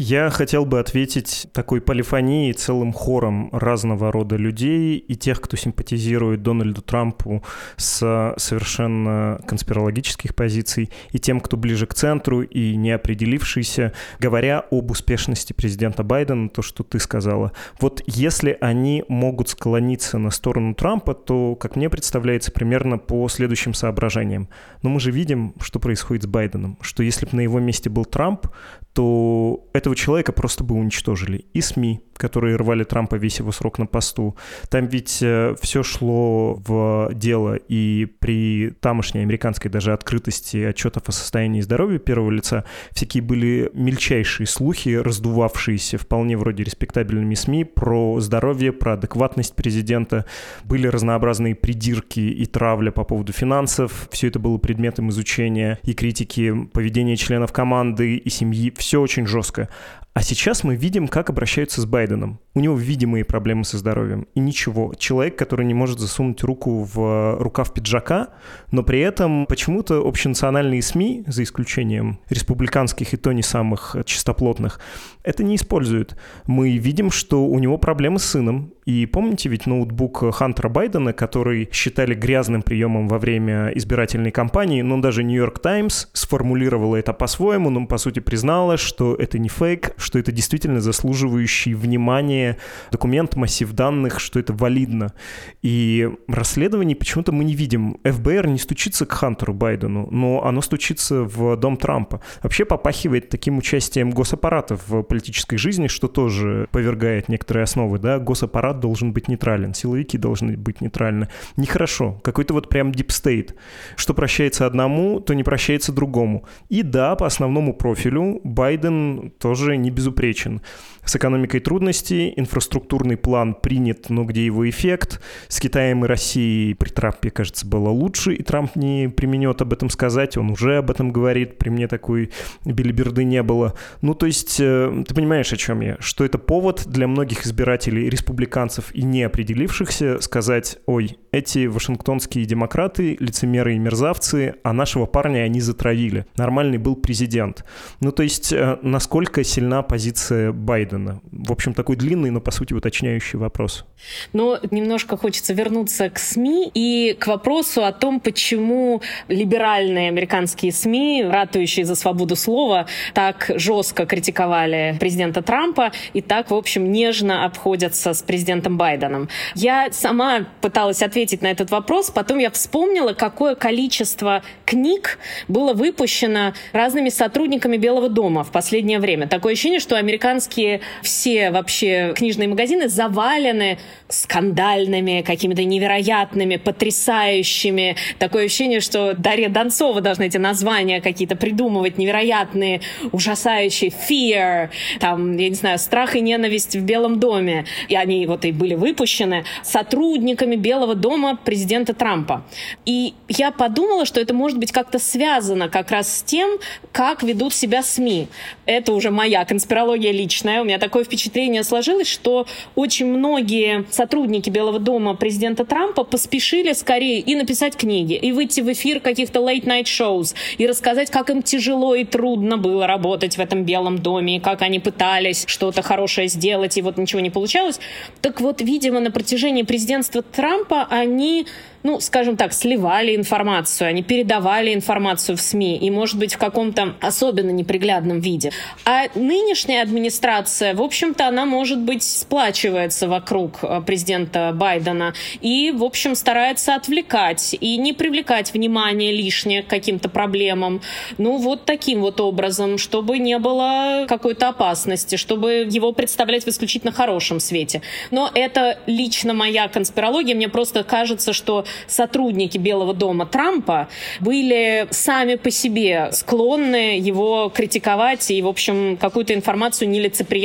Я 0.04 0.32
хотел 0.32 0.66
бы 0.66 0.80
ответить 0.80 1.46
такой 1.54 1.80
полифонией 1.80 2.54
целым 2.54 2.92
хором 2.92 3.50
разного 3.52 4.12
рода 4.12 4.36
людей 4.36 4.98
и 4.98 5.16
тех, 5.16 5.40
кто 5.40 5.56
симпатизирует 5.56 6.42
Дональду 6.42 6.82
Трампу 6.82 7.44
с 7.78 8.34
совершенно 8.36 9.40
конспирологических 9.46 10.34
позиций, 10.34 10.90
и 11.12 11.20
тем, 11.20 11.40
кто 11.40 11.56
ближе 11.56 11.86
к 11.86 11.94
центру 11.94 12.42
и 12.42 12.76
не 12.78 12.90
определившийся, 12.90 13.94
говоря 14.18 14.66
об 14.72 14.90
успешности 14.90 15.54
президента 15.54 16.02
Байдена, 16.02 16.50
то, 16.50 16.64
что 16.64 16.82
ты 16.82 16.98
сказала. 16.98 17.52
Вот 17.80 18.02
если 18.08 18.58
они 18.60 19.06
могут 19.08 19.50
склониться 19.50 20.18
на 20.18 20.32
сторону 20.32 20.74
Трампа, 20.74 21.14
то, 21.14 21.56
как 21.56 21.76
мне 21.76 21.92
представляется, 21.92 22.52
примерно 22.52 22.98
по 22.98 23.30
следующим 23.30 23.76
соображениям. 23.76 24.50
Но 24.82 24.90
мы 24.90 25.00
же 25.00 25.12
видим, 25.12 25.54
что 25.62 25.78
происходит 25.78 26.24
с 26.24 26.28
Байденом, 26.28 26.80
что 26.82 27.04
если 27.04 27.28
бы 27.28 27.38
на 27.38 27.42
его 27.42 27.60
месте 27.60 27.92
был 27.92 28.06
Трамп, 28.06 28.48
то 28.94 29.70
этого 29.74 29.91
этого 29.92 29.96
человека 29.96 30.32
просто 30.32 30.64
бы 30.64 30.76
уничтожили. 30.76 31.46
И 31.54 31.62
СМИ, 31.62 32.02
которые 32.14 32.56
рвали 32.56 32.84
Трампа 32.84 33.16
весь 33.16 33.40
его 33.40 33.52
срок 33.52 33.80
на 33.80 33.88
посту. 33.88 34.36
Там 34.70 34.88
ведь 34.88 35.20
э, 35.22 35.56
все 35.62 35.84
шло 35.84 36.54
в 36.54 37.10
дело, 37.14 37.56
и 37.56 38.08
при 38.20 38.70
тамошней 38.80 39.24
американской 39.24 39.72
даже 39.72 39.92
открытости 39.92 40.58
отчетов 40.58 41.04
о 41.08 41.12
состоянии 41.12 41.62
здоровья 41.62 41.98
первого 41.98 42.30
лица 42.30 42.64
всякие 42.92 43.24
были 43.24 43.72
мельчайшие 43.74 44.48
слухи, 44.48 44.90
раздувавшиеся 44.90 45.98
вполне 45.98 46.38
вроде 46.38 46.64
респектабельными 46.64 47.34
СМИ 47.34 47.66
про 47.66 48.20
здоровье, 48.20 48.72
про 48.72 48.94
адекватность 48.94 49.56
президента. 49.56 50.26
Были 50.64 50.88
разнообразные 50.88 51.56
придирки 51.56 52.20
и 52.20 52.46
травля 52.46 52.92
по 52.92 53.04
поводу 53.04 53.34
финансов. 53.34 54.08
Все 54.12 54.28
это 54.28 54.40
было 54.40 54.58
предметом 54.58 55.10
изучения 55.10 55.80
и 55.84 55.94
критики 55.94 56.54
поведения 56.72 57.18
членов 57.18 57.52
команды 57.52 58.16
и 58.16 58.30
семьи. 58.30 58.72
Все 58.78 59.02
очень 59.02 59.26
жестко. 59.26 59.70
А 60.14 60.24
сейчас 60.24 60.66
мы 60.66 60.76
видим, 60.76 61.08
как 61.08 61.30
обращаются 61.30 61.80
с 61.80 61.86
Байденом. 61.86 62.42
У 62.54 62.60
него 62.60 62.76
видимые 62.76 63.24
проблемы 63.24 63.64
со 63.64 63.78
здоровьем. 63.78 64.28
И 64.36 64.42
ничего. 64.42 64.94
Человек, 64.98 65.38
который 65.38 65.66
не 65.66 65.74
может 65.74 66.00
засунуть 66.00 66.44
руку 66.44 66.84
в 66.84 67.38
рукав 67.40 67.74
пиджака, 67.74 68.28
но 68.72 68.84
при 68.84 69.00
этом 69.00 69.46
почему-то 69.46 70.06
общенациональные 70.06 70.82
СМИ, 70.82 71.24
за 71.28 71.44
исключением 71.44 72.20
республиканских 72.30 73.14
и 73.14 73.18
то 73.18 73.32
не 73.32 73.42
самых 73.42 73.96
чистоплотных, 74.06 74.82
это 75.24 75.46
не 75.46 75.56
используют. 75.56 76.18
Мы 76.46 76.78
видим, 76.78 77.10
что 77.10 77.46
у 77.46 77.58
него 77.60 77.78
проблемы 77.78 78.20
с 78.20 78.26
сыном. 78.26 78.74
И 78.86 79.06
помните 79.06 79.50
ведь 79.50 79.68
ноутбук 79.68 80.34
Хантера 80.34 80.70
Байдена, 80.70 81.14
который 81.14 81.70
считали 81.72 82.16
грязным 82.16 82.62
приемом 82.62 83.08
во 83.08 83.20
время 83.20 83.72
избирательной 83.76 84.32
кампании, 84.32 84.82
но 84.82 85.00
даже 85.00 85.24
Нью-Йорк 85.24 85.60
Таймс 85.60 86.08
сформулировала 86.14 86.96
это 86.96 87.14
по-своему, 87.14 87.70
но 87.70 87.86
по 87.86 87.98
сути 87.98 88.20
признала, 88.20 88.78
что 88.78 89.16
это 89.16 89.38
не 89.38 89.50
фейк, 89.50 89.94
что 89.98 90.18
это 90.18 90.32
действительно 90.32 90.82
заслуживающий 90.82 91.74
внимания 91.74 92.58
документ, 92.92 93.36
массив 93.36 93.72
данных, 93.72 94.20
что 94.20 94.40
это 94.40 94.54
валидно. 94.54 95.14
И 95.62 96.10
расследований 96.28 96.96
почему-то 96.96 97.32
мы 97.32 97.44
не 97.44 97.56
видим. 97.56 97.98
ФБР 98.04 98.48
не 98.48 98.58
стучится 98.58 99.06
к 99.06 99.12
Хантеру 99.12 99.54
Байдену, 99.54 100.08
но 100.12 100.44
оно 100.44 100.62
стучится 100.62 101.24
в 101.24 101.56
дом 101.58 101.78
Трампа. 101.78 102.22
Вообще 102.42 102.66
попахивает 102.66 103.30
таким 103.30 103.58
участием 103.58 104.10
госаппарата 104.10 104.78
в 104.88 105.04
политической 105.04 105.58
жизни, 105.58 105.88
что 105.88 106.08
тоже 106.08 106.68
повергает 106.72 107.30
некоторые 107.30 107.64
основы, 107.64 108.00
да, 108.00 108.20
госаппарат 108.20 108.71
должен 108.74 109.14
быть 109.14 109.28
нейтрален, 109.28 109.74
силовики 109.74 110.18
должны 110.18 110.58
быть 110.58 110.82
нейтральны. 110.82 111.28
Нехорошо, 111.58 112.20
какой-то 112.24 112.54
вот 112.54 112.70
прям 112.70 112.92
deep 112.92 113.18
state. 113.18 113.56
Что 113.96 114.14
прощается 114.14 114.66
одному, 114.66 115.20
то 115.20 115.34
не 115.34 115.44
прощается 115.44 115.92
другому. 115.92 116.46
И 116.70 116.84
да, 116.84 117.16
по 117.16 117.26
основному 117.26 117.74
профилю 117.74 118.42
Байден 118.44 119.32
тоже 119.40 119.78
не 119.78 119.92
безупречен. 119.92 120.62
С 121.06 121.16
экономикой 121.16 121.60
трудности, 121.60 122.32
инфраструктурный 122.36 123.18
план 123.18 123.56
принят, 123.56 124.10
но 124.10 124.24
где 124.24 124.46
его 124.46 124.70
эффект? 124.70 125.20
С 125.48 125.60
Китаем 125.60 126.06
и 126.06 126.08
Россией 126.08 126.76
при 126.76 126.90
Трампе, 126.90 127.32
кажется, 127.32 127.66
было 127.66 127.90
лучше, 127.90 128.34
и 128.36 128.44
Трамп 128.44 128.76
не 128.76 129.10
применет 129.10 129.62
об 129.62 129.74
этом 129.74 129.90
сказать, 129.90 130.38
он 130.38 130.52
уже 130.52 130.78
об 130.78 130.92
этом 130.92 131.12
говорит, 131.12 131.58
при 131.58 131.70
мне 131.70 131.88
такой 131.88 132.32
билиберды 132.66 133.24
не 133.24 133.42
было. 133.42 133.74
Ну, 134.02 134.14
то 134.14 134.28
есть, 134.28 134.60
э, 134.60 135.04
ты 135.08 135.16
понимаешь, 135.16 135.52
о 135.52 135.58
чем 135.58 135.82
я? 135.82 135.98
Что 136.00 136.24
это 136.24 136.38
повод 136.38 136.84
для 136.86 137.08
многих 137.08 137.46
избирателей, 137.46 138.10
республиканцев 138.10 138.94
и 138.94 139.02
не 139.02 139.24
определившихся 139.24 140.22
сказать, 140.22 140.78
ой, 140.86 141.18
эти 141.32 141.66
вашингтонские 141.66 142.46
демократы, 142.46 143.18
лицемеры 143.20 143.76
и 143.76 143.80
мерзавцы, 143.80 144.56
а 144.64 144.72
нашего 144.72 145.08
парня 145.08 145.40
они 145.40 145.62
затравили. 145.62 146.26
Нормальный 146.38 146.78
был 146.78 146.96
президент. 146.96 147.66
Ну, 148.02 148.12
то 148.12 148.22
есть, 148.22 148.54
э, 148.54 148.78
насколько 148.84 149.44
сильна 149.44 149.82
позиция 149.82 150.52
Байдена? 150.52 150.91
В 150.92 151.52
общем, 151.52 151.74
такой 151.74 151.96
длинный, 151.96 152.30
но, 152.30 152.42
по 152.42 152.52
сути, 152.52 152.74
уточняющий 152.74 153.38
вопрос. 153.38 153.86
Но 154.34 154.60
немножко 154.72 155.18
хочется 155.18 155.54
вернуться 155.54 156.10
к 156.10 156.20
СМИ 156.20 156.72
и 156.74 157.16
к 157.20 157.28
вопросу 157.28 157.84
о 157.84 157.92
том, 157.92 158.20
почему 158.20 159.02
либеральные 159.28 160.10
американские 160.10 160.72
СМИ, 160.72 161.24
ратующие 161.24 161.86
за 161.86 161.96
свободу 161.96 162.36
слова, 162.36 162.88
так 163.14 163.52
жестко 163.56 164.06
критиковали 164.06 164.96
президента 165.00 165.42
Трампа 165.42 165.92
и 166.14 166.22
так, 166.22 166.52
в 166.52 166.56
общем, 166.56 166.92
нежно 166.92 167.46
обходятся 167.46 168.14
с 168.14 168.22
президентом 168.22 168.78
Байденом. 168.78 169.30
Я 169.56 169.90
сама 169.92 170.46
пыталась 170.62 171.02
ответить 171.02 171.42
на 171.42 171.48
этот 171.48 171.72
вопрос. 171.72 172.12
Потом 172.12 172.38
я 172.40 172.52
вспомнила, 172.52 173.14
какое 173.14 173.56
количество 173.56 174.44
книг 174.66 175.20
было 175.48 175.74
выпущено 175.74 176.54
разными 176.74 177.10
сотрудниками 177.10 177.78
Белого 177.78 178.10
дома 178.10 178.44
в 178.44 178.52
последнее 178.52 179.00
время. 179.00 179.28
Такое 179.28 179.54
ощущение, 179.54 179.80
что 179.80 179.98
американские 179.98 180.81
все 181.02 181.52
вообще 181.52 182.14
книжные 182.16 182.48
магазины 182.48 182.88
завалены 182.88 183.78
скандальными, 184.10 185.24
какими-то 185.26 185.64
невероятными, 185.64 186.58
потрясающими. 186.58 187.96
Такое 188.20 188.46
ощущение, 188.46 188.80
что 188.80 189.14
Дарья 189.14 189.50
Донцова 189.50 190.02
должна 190.02 190.26
эти 190.26 190.38
названия 190.38 191.02
какие-то 191.02 191.36
придумывать 191.36 191.98
невероятные, 191.98 192.82
ужасающие. 193.12 193.92
Fear, 193.92 194.70
там, 195.00 195.38
я 195.38 195.50
не 195.50 195.56
знаю, 195.56 195.80
страх 195.80 196.16
и 196.16 196.22
ненависть 196.22 196.76
в 196.76 196.82
Белом 196.82 197.20
доме. 197.20 197.66
И 197.88 197.96
они 197.96 198.26
вот 198.26 198.46
и 198.46 198.52
были 198.52 198.76
выпущены 198.76 199.46
сотрудниками 199.64 200.56
Белого 200.56 200.96
дома 200.96 201.38
президента 201.38 201.94
Трампа. 201.94 202.44
И 202.86 203.14
я 203.28 203.52
подумала, 203.52 204.06
что 204.06 204.20
это 204.20 204.34
может 204.34 204.58
быть 204.58 204.72
как-то 204.72 205.00
связано 205.00 205.70
как 205.70 205.92
раз 205.92 206.18
с 206.20 206.24
тем, 206.24 206.58
как 206.92 207.24
ведут 207.24 207.54
себя 207.54 207.84
СМИ. 207.84 208.28
Это 208.66 208.94
уже 208.94 209.12
моя 209.12 209.46
конспирология 209.46 210.12
личная. 210.12 210.62
У 210.62 210.66
меня 210.66 210.71
такое 210.80 211.04
впечатление 211.04 211.64
сложилось, 211.64 212.08
что 212.08 212.46
очень 212.76 213.06
многие 213.08 213.86
сотрудники 213.90 214.50
Белого 214.50 214.80
дома 214.80 215.16
президента 215.16 215.66
Трампа 215.66 216.04
поспешили 216.04 216.74
скорее 216.74 217.20
и 217.20 217.36
написать 217.36 217.76
книги, 217.76 218.14
и 218.14 218.32
выйти 218.32 218.62
в 218.62 218.72
эфир 218.72 219.00
каких-то 219.00 219.40
late-night 219.40 219.86
shows, 219.86 220.36
и 220.58 220.68
рассказать, 220.68 221.10
как 221.10 221.30
им 221.30 221.42
тяжело 221.42 221.96
и 221.96 222.04
трудно 222.04 222.58
было 222.58 222.88
работать 222.88 223.38
в 223.38 223.42
этом 223.42 223.64
Белом 223.64 224.00
доме, 224.00 224.38
и 224.38 224.40
как 224.40 224.62
они 224.62 224.80
пытались 224.80 225.46
что-то 225.48 225.82
хорошее 225.82 226.28
сделать, 226.28 226.78
и 226.78 226.82
вот 226.82 226.98
ничего 226.98 227.22
не 227.22 227.30
получалось. 227.30 227.80
Так 228.22 228.42
вот, 228.42 228.62
видимо, 228.62 229.00
на 229.00 229.12
протяжении 229.12 229.64
президентства 229.64 230.22
Трампа 230.22 230.88
они 230.90 231.46
ну, 231.84 232.00
скажем 232.00 232.38
так, 232.38 232.54
сливали 232.54 233.16
информацию, 233.16 233.88
они 233.88 234.04
передавали 234.04 234.74
информацию 234.74 235.36
в 235.38 235.42
СМИ, 235.42 235.78
и, 235.78 235.90
может 235.90 236.18
быть, 236.18 236.36
в 236.36 236.38
каком-то 236.38 236.96
особенно 237.02 237.50
неприглядном 237.50 238.20
виде. 238.20 238.52
А 238.86 239.06
нынешняя 239.16 239.82
администрация, 239.82 240.61
в 240.62 240.82
общем-то, 240.82 241.28
она, 241.28 241.46
может 241.46 241.80
быть, 241.80 242.04
сплачивается 242.04 243.08
вокруг 243.08 243.60
э, 243.64 243.82
президента 243.86 244.52
Байдена 244.54 245.14
и, 245.42 245.72
в 245.72 245.84
общем, 245.84 246.16
старается 246.16 246.76
отвлекать 246.76 247.56
и 247.60 247.78
не 247.78 247.94
привлекать 247.94 248.54
внимание 248.54 249.12
лишнее 249.12 249.64
к 249.64 249.68
каким-то 249.68 250.10
проблемам. 250.10 250.82
Ну, 251.18 251.38
вот 251.38 251.66
таким 251.66 252.02
вот 252.02 252.20
образом, 252.22 252.78
чтобы 252.78 253.18
не 253.20 253.38
было 253.40 254.06
какой-то 254.08 254.50
опасности, 254.50 255.16
чтобы 255.16 255.68
его 255.70 255.92
представлять 255.92 256.46
в 256.46 256.48
исключительно 256.48 256.92
хорошем 256.92 257.40
свете. 257.40 257.82
Но 258.12 258.30
это 258.34 258.80
лично 258.86 259.34
моя 259.34 259.68
конспирология. 259.68 260.36
Мне 260.36 260.50
просто 260.50 260.84
кажется, 260.84 261.34
что 261.34 261.66
сотрудники 261.88 262.58
Белого 262.58 262.94
дома 262.94 263.26
Трампа 263.26 263.88
были 264.20 264.88
сами 264.92 265.36
по 265.36 265.52
себе 265.52 266.10
склонны 266.12 267.00
его 267.00 267.52
критиковать 267.54 268.30
и, 268.32 268.42
в 268.42 268.48
общем, 268.48 268.98
какую-то 268.98 269.34
информацию 269.34 269.90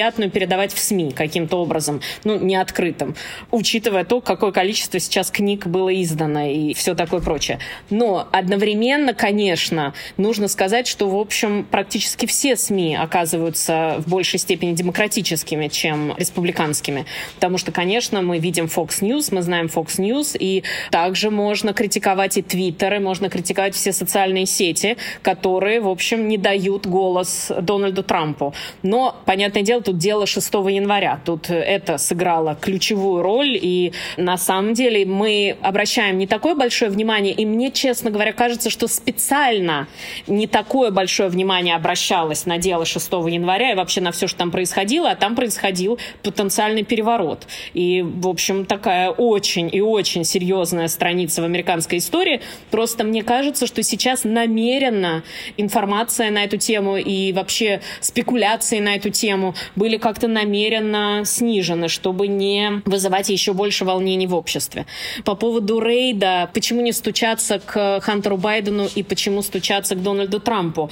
нелицеприятную 0.06 0.30
передавать 0.30 0.72
в 0.72 0.78
СМИ 0.78 1.12
каким-то 1.12 1.58
образом, 1.58 2.00
ну, 2.24 2.38
не 2.38 2.56
открытым, 2.56 3.14
учитывая 3.50 4.04
то, 4.04 4.20
какое 4.20 4.52
количество 4.52 5.00
сейчас 5.00 5.30
книг 5.30 5.66
было 5.66 5.90
издано 6.02 6.46
и 6.46 6.74
все 6.74 6.94
такое 6.94 7.20
прочее. 7.20 7.58
Но 7.90 8.28
одновременно, 8.32 9.14
конечно, 9.14 9.94
нужно 10.16 10.48
сказать, 10.48 10.86
что, 10.86 11.08
в 11.08 11.16
общем, 11.16 11.66
практически 11.70 12.26
все 12.26 12.56
СМИ 12.56 12.96
оказываются 12.96 13.96
в 13.98 14.08
большей 14.08 14.38
степени 14.38 14.74
демократическими, 14.74 15.68
чем 15.68 16.14
республиканскими. 16.16 17.06
Потому 17.34 17.58
что, 17.58 17.72
конечно, 17.72 18.22
мы 18.22 18.38
видим 18.38 18.66
Fox 18.66 19.00
News, 19.00 19.28
мы 19.32 19.42
знаем 19.42 19.66
Fox 19.66 19.98
News, 19.98 20.36
и 20.38 20.62
также 20.90 21.30
можно 21.30 21.72
критиковать 21.72 22.38
и 22.38 22.42
Твиттер, 22.42 22.94
и 22.94 22.98
можно 22.98 23.28
критиковать 23.28 23.74
все 23.74 23.92
социальные 23.92 24.46
сети, 24.46 24.96
которые, 25.22 25.80
в 25.80 25.88
общем, 25.88 26.28
не 26.28 26.38
дают 26.38 26.86
голос 26.86 27.50
Дональду 27.60 28.02
Трампу. 28.02 28.54
Но, 28.82 29.16
понятное 29.24 29.62
дело, 29.62 29.82
тут 29.82 29.95
дело 29.96 30.26
6 30.26 30.52
января. 30.54 31.20
Тут 31.24 31.50
это 31.50 31.98
сыграло 31.98 32.56
ключевую 32.60 33.22
роль, 33.22 33.58
и 33.60 33.92
на 34.16 34.36
самом 34.36 34.74
деле 34.74 35.04
мы 35.04 35.56
обращаем 35.62 36.18
не 36.18 36.26
такое 36.26 36.54
большое 36.54 36.90
внимание, 36.90 37.32
и 37.32 37.44
мне, 37.46 37.70
честно 37.70 38.10
говоря, 38.10 38.32
кажется, 38.32 38.70
что 38.70 38.88
специально 38.88 39.88
не 40.26 40.46
такое 40.46 40.90
большое 40.90 41.28
внимание 41.28 41.74
обращалось 41.74 42.46
на 42.46 42.58
дело 42.58 42.84
6 42.84 43.12
января 43.12 43.72
и 43.72 43.74
вообще 43.74 44.00
на 44.00 44.12
все, 44.12 44.26
что 44.26 44.38
там 44.38 44.50
происходило, 44.50 45.10
а 45.10 45.16
там 45.16 45.34
происходил 45.34 45.98
потенциальный 46.22 46.82
переворот. 46.82 47.46
И, 47.74 48.02
в 48.02 48.28
общем, 48.28 48.64
такая 48.64 49.10
очень 49.10 49.68
и 49.72 49.80
очень 49.80 50.24
серьезная 50.24 50.88
страница 50.88 51.42
в 51.42 51.44
американской 51.44 51.98
истории. 51.98 52.40
Просто 52.70 53.04
мне 53.04 53.22
кажется, 53.22 53.66
что 53.66 53.82
сейчас 53.82 54.24
намеренно 54.24 55.22
информация 55.56 56.30
на 56.30 56.44
эту 56.44 56.56
тему 56.56 56.96
и 56.96 57.32
вообще 57.32 57.80
спекуляции 58.00 58.80
на 58.80 58.96
эту 58.96 59.10
тему 59.10 59.54
были 59.76 59.98
как-то 59.98 60.28
намеренно 60.28 61.22
снижены, 61.24 61.88
чтобы 61.88 62.26
не 62.26 62.82
вызывать 62.84 63.28
еще 63.28 63.52
больше 63.52 63.84
волнений 63.84 64.26
в 64.26 64.34
обществе. 64.34 64.86
По 65.24 65.34
поводу 65.34 65.80
рейда, 65.80 66.50
почему 66.52 66.80
не 66.80 66.92
стучаться 66.92 67.60
к 67.60 68.00
Хантеру 68.00 68.36
Байдену 68.36 68.88
и 68.94 69.02
почему 69.02 69.42
стучаться 69.42 69.94
к 69.94 70.02
Дональду 70.02 70.40
Трампу? 70.40 70.90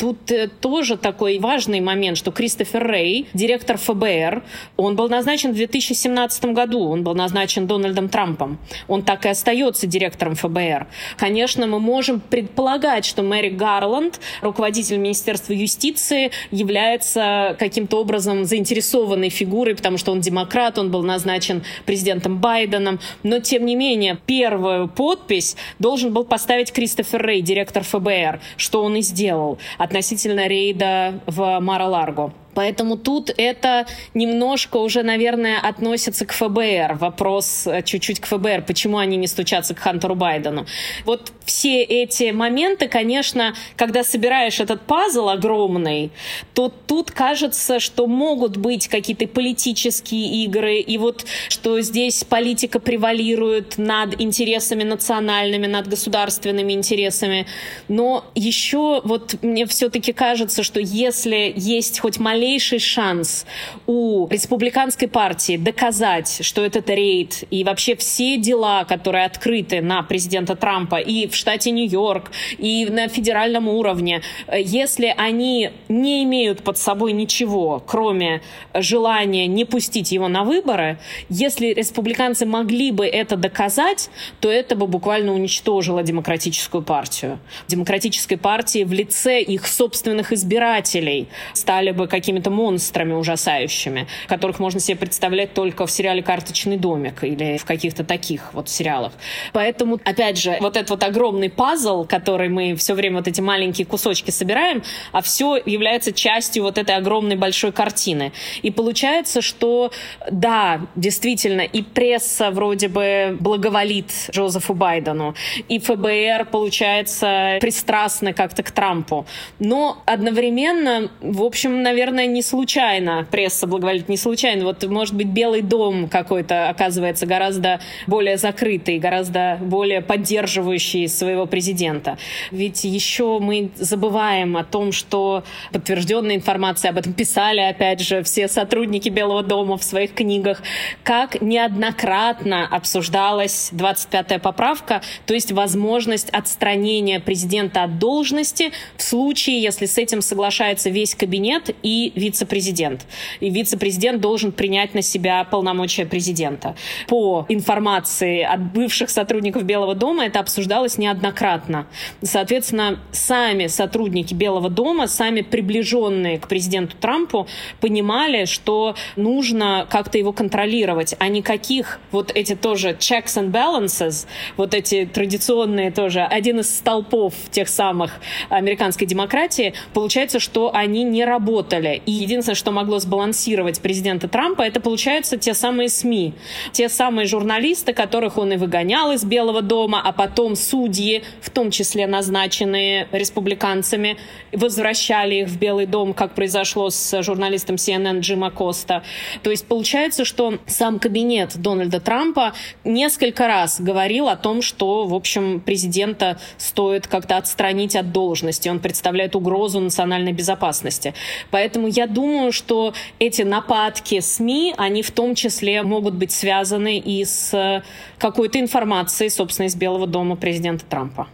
Тут 0.00 0.30
э, 0.30 0.48
тоже 0.48 0.96
такой 0.96 1.38
важный 1.38 1.80
момент, 1.80 2.16
что 2.16 2.30
Кристофер 2.30 2.82
Рэй, 2.86 3.26
директор 3.34 3.76
ФБР, 3.76 4.42
он 4.78 4.96
был 4.96 5.10
назначен 5.10 5.52
в 5.52 5.56
2017 5.56 6.46
году, 6.46 6.88
он 6.88 7.04
был 7.04 7.14
назначен 7.14 7.66
Дональдом 7.66 8.08
Трампом. 8.08 8.58
Он 8.88 9.02
так 9.02 9.26
и 9.26 9.28
остается 9.28 9.86
директором 9.86 10.36
ФБР. 10.36 10.86
Конечно, 11.18 11.66
мы 11.66 11.80
можем 11.80 12.20
предполагать, 12.20 13.04
что 13.04 13.22
Мэри 13.22 13.50
Гарланд, 13.50 14.20
руководитель 14.40 14.96
Министерства 14.96 15.52
юстиции, 15.52 16.30
является 16.50 17.54
каким-то 17.58 18.00
образом 18.00 18.46
заинтересованной 18.46 19.28
фигурой, 19.28 19.74
потому 19.74 19.98
что 19.98 20.12
он 20.12 20.22
демократ, 20.22 20.78
он 20.78 20.90
был 20.90 21.02
назначен 21.02 21.62
президентом 21.84 22.38
Байденом. 22.38 23.00
Но, 23.22 23.40
тем 23.40 23.66
не 23.66 23.76
менее, 23.76 24.18
первую 24.24 24.88
подпись 24.88 25.56
должен 25.78 26.14
был 26.14 26.24
поставить 26.24 26.72
Кристофер 26.72 27.20
Рэй, 27.20 27.42
директор 27.42 27.84
ФБР, 27.84 28.40
что 28.56 28.82
он 28.82 28.96
и 28.96 29.02
сделал 29.02 29.58
относительно 29.90 30.46
рейда 30.46 31.20
в 31.26 31.58
Мара-Ларго. 31.58 32.32
Поэтому 32.54 32.96
тут 32.96 33.30
это 33.36 33.86
немножко 34.14 34.78
уже, 34.78 35.02
наверное, 35.02 35.58
относится 35.60 36.26
к 36.26 36.32
ФБР. 36.32 36.96
Вопрос 37.00 37.66
э, 37.66 37.82
чуть-чуть 37.82 38.20
к 38.20 38.26
ФБР, 38.26 38.64
почему 38.66 38.98
они 38.98 39.16
не 39.16 39.26
стучатся 39.26 39.74
к 39.74 39.78
Хантеру 39.78 40.14
Байдену. 40.14 40.66
Вот 41.04 41.32
все 41.44 41.82
эти 41.82 42.30
моменты, 42.30 42.88
конечно, 42.88 43.54
когда 43.76 44.04
собираешь 44.04 44.60
этот 44.60 44.82
пазл 44.82 45.28
огромный, 45.28 46.10
то 46.54 46.72
тут 46.86 47.10
кажется, 47.10 47.78
что 47.80 48.06
могут 48.06 48.56
быть 48.56 48.88
какие-то 48.88 49.26
политические 49.26 50.44
игры, 50.44 50.78
и 50.78 50.98
вот 50.98 51.24
что 51.48 51.80
здесь 51.80 52.24
политика 52.24 52.80
превалирует 52.80 53.78
над 53.78 54.20
интересами 54.20 54.82
национальными, 54.82 55.66
над 55.66 55.88
государственными 55.88 56.72
интересами. 56.72 57.46
Но 57.88 58.24
еще 58.34 59.00
вот 59.04 59.36
мне 59.42 59.66
все-таки 59.66 60.12
кажется, 60.12 60.62
что 60.62 60.80
если 60.80 61.52
есть 61.56 62.00
хоть 62.00 62.18
маленький 62.18 62.39
малейший 62.40 62.78
шанс 62.78 63.44
у 63.86 64.26
республиканской 64.28 65.08
партии 65.08 65.58
доказать, 65.58 66.38
что 66.40 66.64
этот 66.64 66.88
рейд 66.88 67.44
и 67.50 67.64
вообще 67.64 67.94
все 67.96 68.38
дела, 68.38 68.84
которые 68.84 69.26
открыты 69.26 69.82
на 69.82 70.02
президента 70.02 70.56
Трампа 70.56 70.96
и 70.96 71.26
в 71.26 71.34
штате 71.36 71.70
Нью-Йорк, 71.70 72.32
и 72.56 72.86
на 72.86 73.08
федеральном 73.08 73.68
уровне, 73.68 74.22
если 74.56 75.14
они 75.14 75.70
не 75.90 76.24
имеют 76.24 76.62
под 76.62 76.78
собой 76.78 77.12
ничего, 77.12 77.82
кроме 77.86 78.40
желания 78.72 79.46
не 79.46 79.66
пустить 79.66 80.10
его 80.10 80.28
на 80.28 80.44
выборы, 80.44 80.98
если 81.28 81.74
республиканцы 81.74 82.46
могли 82.46 82.90
бы 82.90 83.06
это 83.06 83.36
доказать, 83.36 84.08
то 84.40 84.50
это 84.50 84.76
бы 84.76 84.86
буквально 84.86 85.34
уничтожило 85.34 86.02
демократическую 86.02 86.82
партию. 86.82 87.38
Демократической 87.68 88.36
партии 88.36 88.84
в 88.84 88.94
лице 88.94 89.42
их 89.42 89.66
собственных 89.66 90.32
избирателей 90.32 91.28
стали 91.52 91.90
бы 91.90 92.06
какими 92.06 92.29
какими-то 92.30 92.50
монстрами 92.50 93.12
ужасающими, 93.14 94.06
которых 94.28 94.60
можно 94.60 94.78
себе 94.78 94.96
представлять 94.96 95.52
только 95.52 95.84
в 95.84 95.90
сериале 95.90 96.22
«Карточный 96.22 96.76
домик» 96.76 97.24
или 97.24 97.56
в 97.56 97.64
каких-то 97.64 98.04
таких 98.04 98.54
вот 98.54 98.68
сериалах. 98.68 99.12
Поэтому, 99.52 99.98
опять 100.04 100.38
же, 100.38 100.56
вот 100.60 100.76
этот 100.76 100.90
вот 100.90 101.02
огромный 101.02 101.50
пазл, 101.50 102.04
который 102.04 102.48
мы 102.48 102.76
все 102.76 102.94
время 102.94 103.16
вот 103.16 103.26
эти 103.26 103.40
маленькие 103.40 103.84
кусочки 103.84 104.30
собираем, 104.30 104.84
а 105.10 105.22
все 105.22 105.56
является 105.56 106.12
частью 106.12 106.62
вот 106.62 106.78
этой 106.78 106.94
огромной 106.94 107.34
большой 107.34 107.72
картины. 107.72 108.32
И 108.62 108.70
получается, 108.70 109.42
что 109.42 109.90
да, 110.30 110.82
действительно, 110.94 111.62
и 111.62 111.82
пресса 111.82 112.52
вроде 112.52 112.86
бы 112.86 113.36
благоволит 113.40 114.12
Джозефу 114.30 114.74
Байдену, 114.74 115.34
и 115.68 115.80
ФБР, 115.80 116.46
получается, 116.52 117.58
пристрастны 117.60 118.32
как-то 118.32 118.62
к 118.62 118.70
Трампу. 118.70 119.26
Но 119.58 120.00
одновременно, 120.06 121.10
в 121.20 121.42
общем, 121.42 121.82
наверное, 121.82 122.19
наверное, 122.20 122.34
не 122.34 122.42
случайно 122.42 123.26
пресса 123.30 123.66
благоволит, 123.66 124.08
не 124.08 124.16
случайно. 124.16 124.64
Вот, 124.64 124.84
может 124.84 125.14
быть, 125.14 125.28
Белый 125.28 125.62
дом 125.62 126.08
какой-то 126.08 126.68
оказывается 126.68 127.26
гораздо 127.26 127.80
более 128.06 128.36
закрытый, 128.36 128.98
гораздо 128.98 129.58
более 129.60 130.00
поддерживающий 130.02 131.08
своего 131.08 131.46
президента. 131.46 132.18
Ведь 132.50 132.84
еще 132.84 133.38
мы 133.38 133.70
забываем 133.76 134.56
о 134.56 134.64
том, 134.64 134.92
что 134.92 135.44
подтвержденная 135.72 136.36
информация, 136.36 136.90
об 136.90 136.98
этом 136.98 137.12
писали, 137.12 137.60
опять 137.60 138.00
же, 138.00 138.22
все 138.22 138.48
сотрудники 138.48 139.08
Белого 139.08 139.42
дома 139.42 139.78
в 139.78 139.84
своих 139.84 140.14
книгах, 140.14 140.62
как 141.02 141.40
неоднократно 141.40 142.66
обсуждалась 142.66 143.70
25-я 143.72 144.38
поправка, 144.38 145.02
то 145.26 145.34
есть 145.34 145.52
возможность 145.52 146.30
отстранения 146.30 147.20
президента 147.20 147.84
от 147.84 147.98
должности 147.98 148.72
в 148.96 149.02
случае, 149.02 149.62
если 149.62 149.86
с 149.86 149.96
этим 149.98 150.20
соглашается 150.22 150.90
весь 150.90 151.14
кабинет 151.14 151.74
и 151.82 152.09
вице-президент. 152.14 153.06
И 153.40 153.50
вице-президент 153.50 154.20
должен 154.20 154.52
принять 154.52 154.94
на 154.94 155.02
себя 155.02 155.44
полномочия 155.44 156.06
президента. 156.06 156.74
По 157.08 157.46
информации 157.48 158.42
от 158.42 158.60
бывших 158.72 159.10
сотрудников 159.10 159.64
Белого 159.64 159.94
дома 159.94 160.26
это 160.26 160.40
обсуждалось 160.40 160.98
неоднократно. 160.98 161.86
Соответственно, 162.22 163.00
сами 163.12 163.66
сотрудники 163.66 164.34
Белого 164.34 164.70
дома, 164.70 165.06
сами 165.06 165.40
приближенные 165.42 166.38
к 166.38 166.48
президенту 166.48 166.96
Трампу, 166.96 167.46
понимали, 167.80 168.44
что 168.44 168.94
нужно 169.16 169.86
как-то 169.90 170.18
его 170.18 170.32
контролировать, 170.32 171.14
а 171.18 171.28
никаких 171.28 172.00
вот 172.10 172.32
эти 172.34 172.54
тоже 172.54 172.90
checks 172.90 173.36
and 173.36 173.50
balances, 173.50 174.26
вот 174.56 174.74
эти 174.74 175.06
традиционные 175.06 175.90
тоже, 175.90 176.22
один 176.22 176.60
из 176.60 176.74
столпов 176.74 177.34
тех 177.50 177.68
самых 177.68 178.20
американской 178.48 179.06
демократии, 179.06 179.74
получается, 179.94 180.40
что 180.40 180.74
они 180.74 181.04
не 181.04 181.24
работали. 181.24 181.99
И 182.06 182.12
единственное, 182.12 182.54
что 182.54 182.70
могло 182.70 182.98
сбалансировать 182.98 183.80
президента 183.80 184.28
Трампа, 184.28 184.62
это, 184.62 184.80
получается, 184.80 185.36
те 185.36 185.54
самые 185.54 185.88
СМИ, 185.88 186.34
те 186.72 186.88
самые 186.88 187.26
журналисты, 187.26 187.92
которых 187.92 188.38
он 188.38 188.52
и 188.52 188.56
выгонял 188.56 189.12
из 189.12 189.24
Белого 189.24 189.62
дома, 189.62 190.00
а 190.04 190.12
потом 190.12 190.56
судьи, 190.56 191.22
в 191.40 191.50
том 191.50 191.70
числе 191.70 192.06
назначенные 192.06 193.08
республиканцами, 193.12 194.16
возвращали 194.52 195.36
их 195.36 195.48
в 195.48 195.58
Белый 195.58 195.86
дом, 195.86 196.14
как 196.14 196.34
произошло 196.34 196.90
с 196.90 197.22
журналистом 197.22 197.76
CNN 197.76 198.20
Джима 198.20 198.50
Коста. 198.50 199.02
То 199.42 199.50
есть 199.50 199.66
получается, 199.66 200.24
что 200.24 200.58
сам 200.66 200.98
кабинет 200.98 201.56
Дональда 201.56 202.00
Трампа 202.00 202.54
несколько 202.84 203.46
раз 203.46 203.80
говорил 203.80 204.28
о 204.28 204.36
том, 204.36 204.62
что, 204.62 205.06
в 205.06 205.14
общем, 205.14 205.60
президента 205.60 206.38
стоит 206.56 207.06
как-то 207.06 207.36
отстранить 207.36 207.94
от 207.96 208.12
должности. 208.12 208.68
Он 208.68 208.80
представляет 208.80 209.36
угрозу 209.36 209.80
национальной 209.80 210.32
безопасности. 210.32 211.14
Поэтому 211.50 211.89
я 211.90 212.06
думаю, 212.06 212.52
что 212.52 212.94
эти 213.18 213.42
нападки 213.42 214.20
СМИ, 214.20 214.74
они 214.76 215.02
в 215.02 215.10
том 215.10 215.34
числе 215.34 215.82
могут 215.82 216.14
быть 216.14 216.32
связаны 216.32 216.98
и 216.98 217.24
с 217.24 217.82
какой-то 218.18 218.58
информацией, 218.60 219.30
собственно, 219.30 219.66
из 219.66 219.74
Белого 219.74 220.06
дома 220.06 220.36
президента 220.36 220.84
Трампа. 220.84 221.28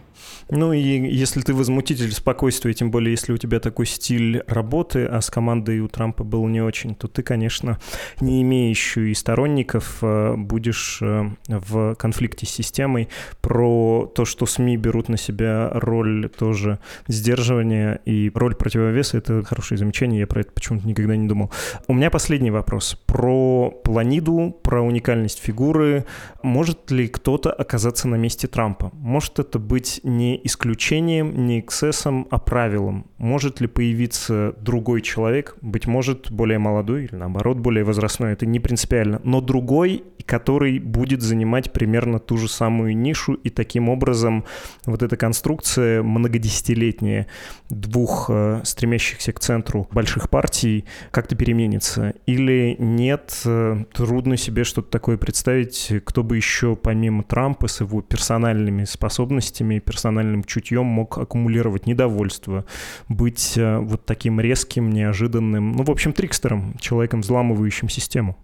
Ну 0.49 0.71
и 0.71 0.79
если 0.79 1.41
ты 1.41 1.53
возмутитель 1.53 2.11
спокойствия, 2.13 2.73
тем 2.73 2.89
более 2.89 3.11
если 3.11 3.33
у 3.33 3.37
тебя 3.37 3.59
такой 3.59 3.85
стиль 3.85 4.43
работы, 4.47 5.05
а 5.05 5.19
с 5.19 5.29
командой 5.29 5.79
у 5.79 5.87
Трампа 5.89 6.23
был 6.23 6.47
не 6.47 6.61
очень, 6.61 6.95
то 6.95 7.07
ты, 7.07 7.21
конечно, 7.21 7.79
не 8.21 8.41
имеющий 8.43 9.13
сторонников, 9.13 9.97
э, 10.01 10.35
будешь 10.37 10.99
э, 11.01 11.31
в 11.47 11.95
конфликте 11.95 12.45
с 12.45 12.49
системой. 12.49 13.09
Про 13.41 14.09
то, 14.15 14.23
что 14.23 14.45
СМИ 14.45 14.77
берут 14.77 15.09
на 15.09 15.17
себя 15.17 15.69
роль 15.73 16.29
тоже 16.29 16.79
сдерживания 17.07 17.99
и 18.05 18.31
роль 18.33 18.55
противовеса, 18.55 19.17
это 19.17 19.43
хорошее 19.43 19.77
замечание, 19.77 20.21
я 20.21 20.27
про 20.27 20.41
это 20.41 20.51
почему-то 20.53 20.87
никогда 20.87 21.15
не 21.17 21.27
думал. 21.27 21.51
У 21.87 21.93
меня 21.93 22.09
последний 22.09 22.51
вопрос. 22.51 22.97
Про 23.05 23.71
планиду, 23.83 24.57
про 24.63 24.81
уникальность 24.81 25.39
фигуры. 25.39 26.05
Может 26.41 26.89
ли 26.91 27.07
кто-то 27.09 27.51
оказаться 27.51 28.07
на 28.07 28.15
месте 28.15 28.47
Трампа? 28.47 28.91
Может 28.93 29.39
это 29.39 29.59
быть 29.59 29.99
не 30.03 30.36
исключением, 30.43 31.45
не 31.45 31.59
эксцессом, 31.59 32.27
а 32.29 32.39
правилом. 32.39 33.07
Может 33.17 33.61
ли 33.61 33.67
появиться 33.67 34.55
другой 34.61 35.01
человек, 35.01 35.55
быть 35.61 35.87
может, 35.87 36.31
более 36.31 36.59
молодой 36.59 37.05
или 37.05 37.15
наоборот 37.15 37.57
более 37.57 37.83
возрастной, 37.83 38.33
это 38.33 38.45
не 38.45 38.59
принципиально, 38.59 39.21
но 39.23 39.41
другой, 39.41 40.03
который 40.25 40.79
будет 40.79 41.21
занимать 41.21 41.71
примерно 41.71 42.19
ту 42.19 42.37
же 42.37 42.47
самую 42.47 42.95
нишу, 42.97 43.33
и 43.33 43.49
таким 43.49 43.89
образом 43.89 44.45
вот 44.85 45.03
эта 45.03 45.17
конструкция 45.17 46.03
многодесятилетняя 46.03 47.27
двух 47.69 48.29
э, 48.29 48.61
стремящихся 48.63 49.33
к 49.33 49.39
центру 49.39 49.87
больших 49.91 50.29
партий 50.29 50.85
как-то 51.11 51.35
переменится? 51.35 52.13
Или 52.25 52.75
нет, 52.79 53.41
э, 53.45 53.85
трудно 53.93 54.37
себе 54.37 54.63
что-то 54.63 54.89
такое 54.89 55.17
представить, 55.17 55.91
кто 56.05 56.23
бы 56.23 56.35
еще 56.35 56.75
помимо 56.75 57.23
Трампа 57.23 57.67
с 57.67 57.81
его 57.81 58.01
персональными 58.01 58.83
способностями, 58.85 59.79
персональным 60.27 60.43
чутьем 60.43 60.85
мог 60.85 61.17
аккумулировать 61.17 61.87
недовольство, 61.87 62.65
быть 63.09 63.57
э, 63.57 63.77
вот 63.79 64.05
таким 64.05 64.39
резким, 64.39 64.89
неожиданным, 64.91 65.73
ну, 65.73 65.83
в 65.83 65.91
общем, 65.91 66.13
трикстером, 66.13 66.75
человеком, 66.79 67.21
взламывающим 67.21 67.89
систему? 67.89 68.35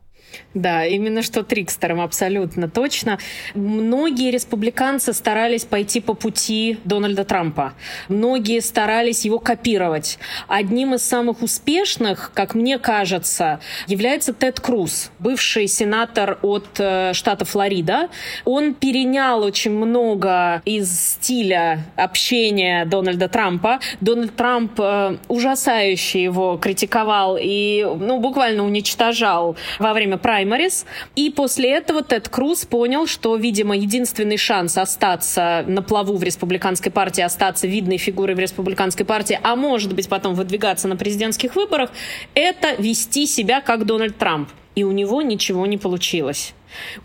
Да, 0.53 0.85
именно 0.85 1.23
что 1.23 1.43
трикстером, 1.43 1.99
абсолютно 2.01 2.69
точно. 2.69 3.17
Многие 3.55 4.31
республиканцы 4.31 5.13
старались 5.13 5.65
пойти 5.65 5.99
по 5.99 6.13
пути 6.13 6.77
Дональда 6.83 7.23
Трампа. 7.25 7.73
Многие 8.07 8.59
старались 8.61 9.25
его 9.25 9.39
копировать. 9.39 10.19
Одним 10.47 10.93
из 10.93 11.03
самых 11.03 11.41
успешных, 11.41 12.31
как 12.33 12.53
мне 12.53 12.77
кажется, 12.77 13.59
является 13.87 14.33
Тед 14.33 14.59
Круз, 14.59 15.11
бывший 15.19 15.67
сенатор 15.67 16.37
от 16.41 16.67
э, 16.79 17.13
штата 17.13 17.45
Флорида. 17.45 18.09
Он 18.45 18.73
перенял 18.73 19.43
очень 19.43 19.71
много 19.71 20.61
из 20.65 21.13
стиля 21.13 21.85
общения 21.95 22.85
Дональда 22.85 23.27
Трампа. 23.27 23.79
Дональд 24.01 24.35
Трамп 24.35 24.79
э, 24.79 25.17
ужасающе 25.27 26.23
его 26.23 26.57
критиковал 26.57 27.37
и 27.39 27.83
ну, 27.83 28.19
буквально 28.19 28.63
уничтожал 28.65 29.55
во 29.79 29.93
время 29.93 30.17
праймарис. 30.23 30.87
И 31.15 31.29
после 31.29 31.69
этого 31.69 32.01
Тед 32.01 32.29
Круз 32.29 32.65
понял, 32.65 33.05
что, 33.05 33.35
видимо, 33.35 33.77
единственный 33.77 34.37
шанс 34.37 34.77
остаться 34.77 35.63
на 35.67 35.83
плаву 35.83 36.17
в 36.17 36.23
республиканской 36.23 36.91
партии, 36.91 37.21
остаться 37.21 37.67
видной 37.67 37.97
фигурой 37.97 38.33
в 38.33 38.39
республиканской 38.39 39.05
партии, 39.05 39.39
а 39.43 39.55
может 39.55 39.93
быть 39.93 40.09
потом 40.09 40.33
выдвигаться 40.33 40.87
на 40.87 40.95
президентских 40.95 41.55
выборах, 41.55 41.91
это 42.33 42.73
вести 42.81 43.27
себя 43.27 43.61
как 43.61 43.85
Дональд 43.85 44.17
Трамп. 44.17 44.49
И 44.75 44.83
у 44.83 44.91
него 44.91 45.21
ничего 45.21 45.67
не 45.67 45.77
получилось. 45.77 46.55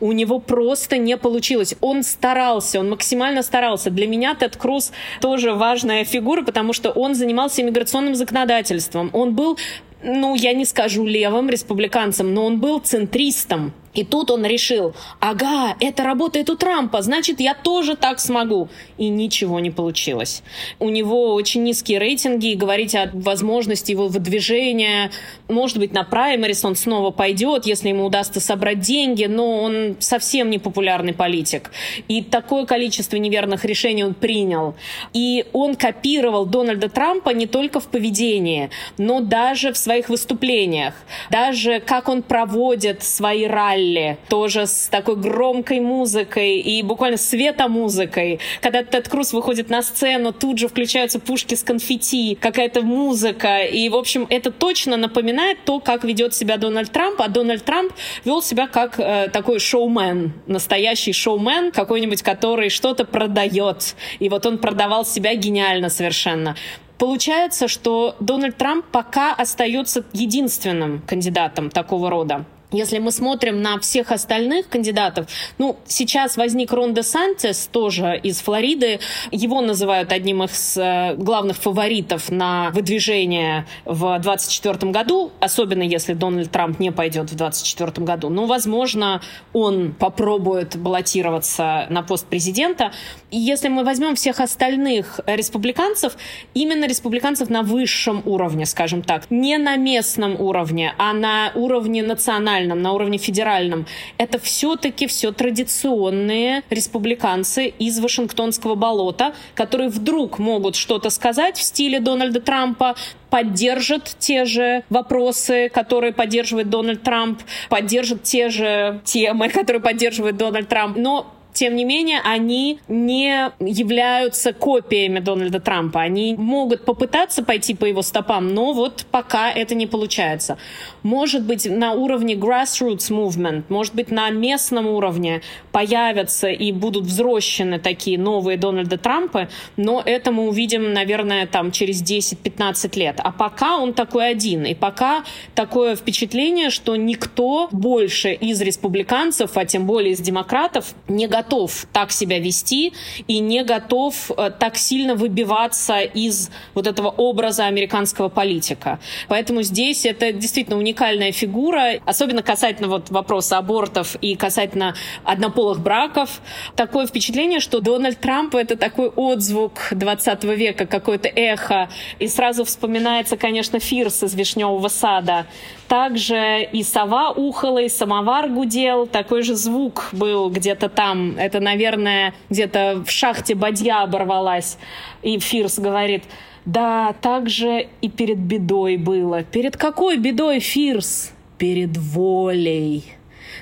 У 0.00 0.12
него 0.12 0.38
просто 0.38 0.96
не 0.96 1.16
получилось. 1.16 1.74
Он 1.82 2.02
старался, 2.02 2.80
он 2.80 2.88
максимально 2.88 3.42
старался. 3.42 3.90
Для 3.90 4.06
меня 4.06 4.34
Тед 4.34 4.56
Круз 4.56 4.92
тоже 5.20 5.52
важная 5.52 6.04
фигура, 6.04 6.42
потому 6.42 6.72
что 6.72 6.90
он 6.90 7.14
занимался 7.14 7.60
иммиграционным 7.60 8.14
законодательством. 8.14 9.10
Он 9.12 9.34
был 9.34 9.58
ну, 10.02 10.34
я 10.34 10.52
не 10.52 10.64
скажу 10.64 11.04
левым 11.04 11.50
республиканцем, 11.50 12.32
но 12.32 12.44
он 12.44 12.60
был 12.60 12.78
центристом. 12.80 13.72
И 13.98 14.04
тут 14.04 14.30
он 14.30 14.46
решил, 14.46 14.94
ага, 15.18 15.74
это 15.80 16.04
работает 16.04 16.48
у 16.50 16.56
Трампа, 16.56 17.02
значит, 17.02 17.40
я 17.40 17.52
тоже 17.52 17.96
так 17.96 18.20
смогу. 18.20 18.68
И 18.96 19.08
ничего 19.08 19.58
не 19.58 19.72
получилось. 19.72 20.44
У 20.78 20.88
него 20.88 21.34
очень 21.34 21.64
низкие 21.64 21.98
рейтинги, 21.98 22.52
и 22.52 22.54
говорить 22.54 22.94
о 22.94 23.10
возможности 23.12 23.90
его 23.90 24.06
выдвижения, 24.06 25.10
может 25.48 25.78
быть, 25.78 25.92
на 25.92 26.04
праймерис 26.04 26.64
он 26.64 26.76
снова 26.76 27.10
пойдет, 27.10 27.66
если 27.66 27.88
ему 27.88 28.04
удастся 28.04 28.38
собрать 28.38 28.78
деньги, 28.78 29.24
но 29.24 29.62
он 29.62 29.96
совсем 29.98 30.48
не 30.48 30.60
популярный 30.60 31.12
политик. 31.12 31.72
И 32.06 32.22
такое 32.22 32.66
количество 32.66 33.16
неверных 33.16 33.64
решений 33.64 34.04
он 34.04 34.14
принял. 34.14 34.76
И 35.12 35.44
он 35.52 35.74
копировал 35.74 36.46
Дональда 36.46 36.88
Трампа 36.88 37.30
не 37.30 37.48
только 37.48 37.80
в 37.80 37.88
поведении, 37.88 38.70
но 38.96 39.18
даже 39.18 39.72
в 39.72 39.76
своих 39.76 40.08
выступлениях. 40.08 40.94
Даже 41.30 41.80
как 41.80 42.08
он 42.08 42.22
проводит 42.22 43.02
свои 43.02 43.46
ралли, 43.46 43.87
ралли, 43.88 44.18
тоже 44.28 44.66
с 44.66 44.88
такой 44.88 45.16
громкой 45.16 45.80
музыкой 45.80 46.58
и 46.58 46.82
буквально 46.82 47.16
светомузыкой. 47.16 48.40
Когда 48.60 48.82
Тед 48.82 49.08
Круз 49.08 49.32
выходит 49.32 49.70
на 49.70 49.82
сцену, 49.82 50.32
тут 50.32 50.58
же 50.58 50.68
включаются 50.68 51.18
пушки 51.18 51.54
с 51.54 51.62
конфетти, 51.62 52.36
какая-то 52.40 52.82
музыка. 52.82 53.64
И, 53.64 53.88
в 53.88 53.96
общем, 53.96 54.26
это 54.28 54.50
точно 54.50 54.96
напоминает 54.96 55.58
то, 55.64 55.80
как 55.80 56.04
ведет 56.04 56.34
себя 56.34 56.56
Дональд 56.56 56.90
Трамп. 56.90 57.20
А 57.20 57.28
Дональд 57.28 57.64
Трамп 57.64 57.92
вел 58.24 58.42
себя 58.42 58.66
как 58.66 58.98
э, 58.98 59.28
такой 59.32 59.58
шоумен, 59.58 60.32
настоящий 60.46 61.12
шоумен, 61.12 61.72
какой-нибудь, 61.72 62.22
который 62.22 62.68
что-то 62.70 63.04
продает. 63.04 63.94
И 64.18 64.28
вот 64.28 64.46
он 64.46 64.58
продавал 64.58 65.04
себя 65.04 65.34
гениально 65.34 65.88
совершенно. 65.88 66.56
Получается, 66.98 67.68
что 67.68 68.16
Дональд 68.18 68.56
Трамп 68.56 68.84
пока 68.90 69.32
остается 69.32 70.04
единственным 70.12 71.00
кандидатом 71.06 71.70
такого 71.70 72.10
рода. 72.10 72.44
Если 72.70 72.98
мы 72.98 73.12
смотрим 73.12 73.62
на 73.62 73.78
всех 73.78 74.12
остальных 74.12 74.68
кандидатов, 74.68 75.26
ну, 75.56 75.78
сейчас 75.86 76.36
возник 76.36 76.70
Рон 76.70 76.92
де 76.92 77.02
Сантес, 77.02 77.66
тоже 77.72 78.20
из 78.22 78.40
Флориды. 78.40 79.00
Его 79.32 79.62
называют 79.62 80.12
одним 80.12 80.42
из 80.42 80.76
э, 80.76 81.14
главных 81.16 81.56
фаворитов 81.56 82.30
на 82.30 82.68
выдвижение 82.74 83.64
в 83.86 84.18
2024 84.18 84.92
году, 84.92 85.32
особенно 85.40 85.82
если 85.82 86.12
Дональд 86.12 86.50
Трамп 86.50 86.78
не 86.78 86.92
пойдет 86.92 87.30
в 87.30 87.36
2024 87.36 88.04
году. 88.04 88.28
Но, 88.28 88.44
возможно, 88.44 89.22
он 89.54 89.94
попробует 89.94 90.76
баллотироваться 90.76 91.86
на 91.88 92.02
пост 92.02 92.26
президента. 92.26 92.92
И 93.30 93.38
если 93.38 93.68
мы 93.68 93.82
возьмем 93.82 94.14
всех 94.14 94.40
остальных 94.40 95.20
республиканцев, 95.24 96.18
именно 96.52 96.86
республиканцев 96.86 97.48
на 97.48 97.62
высшем 97.62 98.22
уровне, 98.26 98.66
скажем 98.66 99.00
так, 99.00 99.30
не 99.30 99.56
на 99.56 99.76
местном 99.76 100.38
уровне, 100.38 100.92
а 100.98 101.14
на 101.14 101.50
уровне 101.54 102.02
национального 102.02 102.57
национальном, 102.58 102.82
на 102.82 102.92
уровне 102.92 103.18
федеральном, 103.18 103.86
это 104.18 104.38
все-таки 104.38 105.06
все 105.06 105.32
традиционные 105.32 106.62
республиканцы 106.70 107.66
из 107.66 107.98
Вашингтонского 108.00 108.74
болота, 108.74 109.34
которые 109.54 109.88
вдруг 109.90 110.38
могут 110.38 110.76
что-то 110.76 111.10
сказать 111.10 111.56
в 111.56 111.62
стиле 111.62 112.00
Дональда 112.00 112.40
Трампа, 112.40 112.94
поддержат 113.30 114.16
те 114.18 114.44
же 114.44 114.82
вопросы, 114.90 115.68
которые 115.68 116.12
поддерживает 116.12 116.70
Дональд 116.70 117.02
Трамп, 117.02 117.42
поддержат 117.68 118.22
те 118.22 118.48
же 118.48 119.00
темы, 119.04 119.48
которые 119.48 119.82
поддерживает 119.82 120.36
Дональд 120.36 120.68
Трамп, 120.68 120.96
но 120.96 121.26
тем 121.52 121.74
не 121.74 121.84
менее, 121.84 122.20
они 122.22 122.78
не 122.86 123.50
являются 123.58 124.52
копиями 124.52 125.18
Дональда 125.18 125.58
Трампа. 125.58 126.00
Они 126.00 126.36
могут 126.36 126.84
попытаться 126.84 127.42
пойти 127.42 127.74
по 127.74 127.84
его 127.84 128.02
стопам, 128.02 128.54
но 128.54 128.72
вот 128.72 129.06
пока 129.10 129.50
это 129.50 129.74
не 129.74 129.88
получается. 129.88 130.56
Может 131.02 131.42
быть, 131.44 131.66
на 131.68 131.92
уровне 131.92 132.34
grassroots 132.34 133.10
movement, 133.10 133.64
может 133.70 133.94
быть, 133.94 134.12
на 134.12 134.30
местном 134.30 134.86
уровне 134.86 135.42
появятся 135.72 136.48
и 136.48 136.70
будут 136.70 137.06
взрощены 137.06 137.80
такие 137.80 138.18
новые 138.18 138.56
Дональда 138.56 138.96
Трампы, 138.96 139.48
но 139.76 140.00
это 140.04 140.30
мы 140.30 140.48
увидим, 140.48 140.92
наверное, 140.92 141.46
там 141.48 141.72
через 141.72 142.02
10-15 142.02 142.96
лет. 142.96 143.20
А 143.22 143.32
пока 143.32 143.78
он 143.78 143.94
такой 143.94 144.30
один. 144.30 144.64
И 144.64 144.74
пока 144.74 145.24
такое 145.56 145.96
впечатление, 145.96 146.70
что 146.70 146.94
никто 146.94 147.68
больше 147.72 148.32
из 148.32 148.60
республиканцев, 148.60 149.56
а 149.56 149.64
тем 149.64 149.86
более 149.86 150.12
из 150.12 150.20
демократов, 150.20 150.94
не 151.08 151.26
готов 151.26 151.47
готов 151.48 151.86
так 151.92 152.12
себя 152.12 152.38
вести 152.38 152.92
и 153.26 153.38
не 153.40 153.64
готов 153.64 154.30
э, 154.36 154.50
так 154.58 154.76
сильно 154.76 155.14
выбиваться 155.14 156.00
из 156.00 156.50
вот 156.74 156.86
этого 156.86 157.08
образа 157.08 157.66
американского 157.66 158.28
политика. 158.28 158.98
Поэтому 159.28 159.62
здесь 159.62 160.04
это 160.04 160.32
действительно 160.32 160.76
уникальная 160.76 161.32
фигура, 161.32 162.00
особенно 162.04 162.42
касательно 162.42 162.88
вот 162.88 163.10
вопроса 163.10 163.58
абортов 163.58 164.16
и 164.20 164.36
касательно 164.36 164.94
однополых 165.24 165.80
браков. 165.80 166.40
Такое 166.76 167.06
впечатление, 167.06 167.60
что 167.60 167.80
Дональд 167.80 168.18
Трамп— 168.20 168.54
это 168.56 168.76
такой 168.76 169.08
отзвук 169.08 169.88
20 169.92 170.44
века, 170.44 170.86
какое-то 170.86 171.28
эхо. 171.28 171.88
И 172.18 172.28
сразу 172.28 172.64
вспоминается, 172.64 173.36
конечно, 173.36 173.78
Фирс 173.78 174.22
из 174.22 174.34
«Вишневого 174.34 174.88
сада», 174.88 175.46
также 175.88 176.68
и 176.70 176.82
сова 176.82 177.32
ухала, 177.32 177.78
и 177.78 177.88
самовар 177.88 178.48
гудел. 178.48 179.06
Такой 179.06 179.42
же 179.42 179.54
звук 179.54 180.10
был 180.12 180.50
где-то 180.50 180.88
там. 180.88 181.36
Это, 181.36 181.60
наверное, 181.60 182.34
где-то 182.50 183.02
в 183.04 183.10
шахте 183.10 183.54
бадья 183.54 184.02
оборвалась. 184.02 184.78
И 185.22 185.38
Фирс 185.38 185.78
говорит, 185.78 186.24
да, 186.64 187.14
так 187.20 187.48
же 187.48 187.88
и 188.00 188.08
перед 188.08 188.38
бедой 188.38 188.96
было. 188.98 189.42
Перед 189.42 189.76
какой 189.76 190.18
бедой, 190.18 190.60
Фирс? 190.60 191.32
Перед 191.56 191.96
волей 191.96 193.17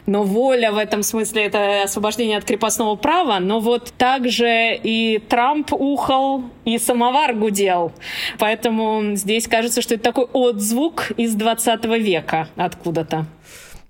но 0.06 0.22
воля 0.22 0.72
в 0.72 0.78
этом 0.78 1.02
смысле 1.02 1.44
это 1.46 1.82
освобождение 1.82 2.38
от 2.38 2.44
крепостного 2.44 2.96
права, 2.96 3.38
но 3.38 3.60
вот 3.60 3.92
также 3.96 4.78
и 4.82 5.20
Трамп 5.28 5.72
ухал, 5.72 6.42
и 6.64 6.78
самовар 6.78 7.34
гудел. 7.34 7.92
Поэтому 8.38 9.14
здесь 9.14 9.48
кажется, 9.48 9.82
что 9.82 9.94
это 9.94 10.04
такой 10.04 10.24
отзвук 10.32 11.10
из 11.16 11.34
20 11.34 11.84
века 11.84 12.48
откуда-то. 12.56 13.26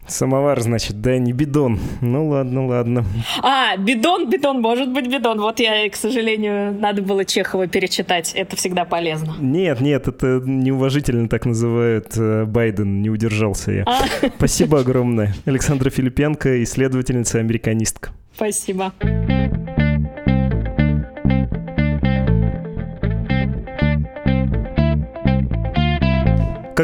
Самовар, 0.08 0.60
значит, 0.60 1.00
да, 1.00 1.18
не 1.18 1.32
бидон. 1.32 1.78
Ну 2.00 2.28
ладно, 2.28 2.66
ладно. 2.66 3.04
А, 3.42 3.76
бидон, 3.76 4.30
бидон, 4.30 4.60
может 4.60 4.92
быть 4.92 5.06
бидон. 5.06 5.40
Вот 5.40 5.60
я, 5.60 5.88
к 5.88 5.96
сожалению, 5.96 6.72
надо 6.72 7.02
было 7.02 7.24
Чехова 7.24 7.66
перечитать. 7.66 8.32
Это 8.34 8.56
всегда 8.56 8.84
полезно. 8.84 9.34
Нет, 9.40 9.80
нет, 9.80 10.08
это 10.08 10.40
неуважительно 10.44 11.28
так 11.28 11.46
называют. 11.46 12.16
Э, 12.16 12.44
Байден, 12.44 13.02
не 13.02 13.10
удержался 13.10 13.72
я. 13.72 13.84
А. 13.86 14.04
Спасибо 14.36 14.80
огромное. 14.80 15.34
Александра 15.44 15.90
Филипенко, 15.90 16.62
исследовательница-американистка. 16.62 18.10
Спасибо. 18.34 18.92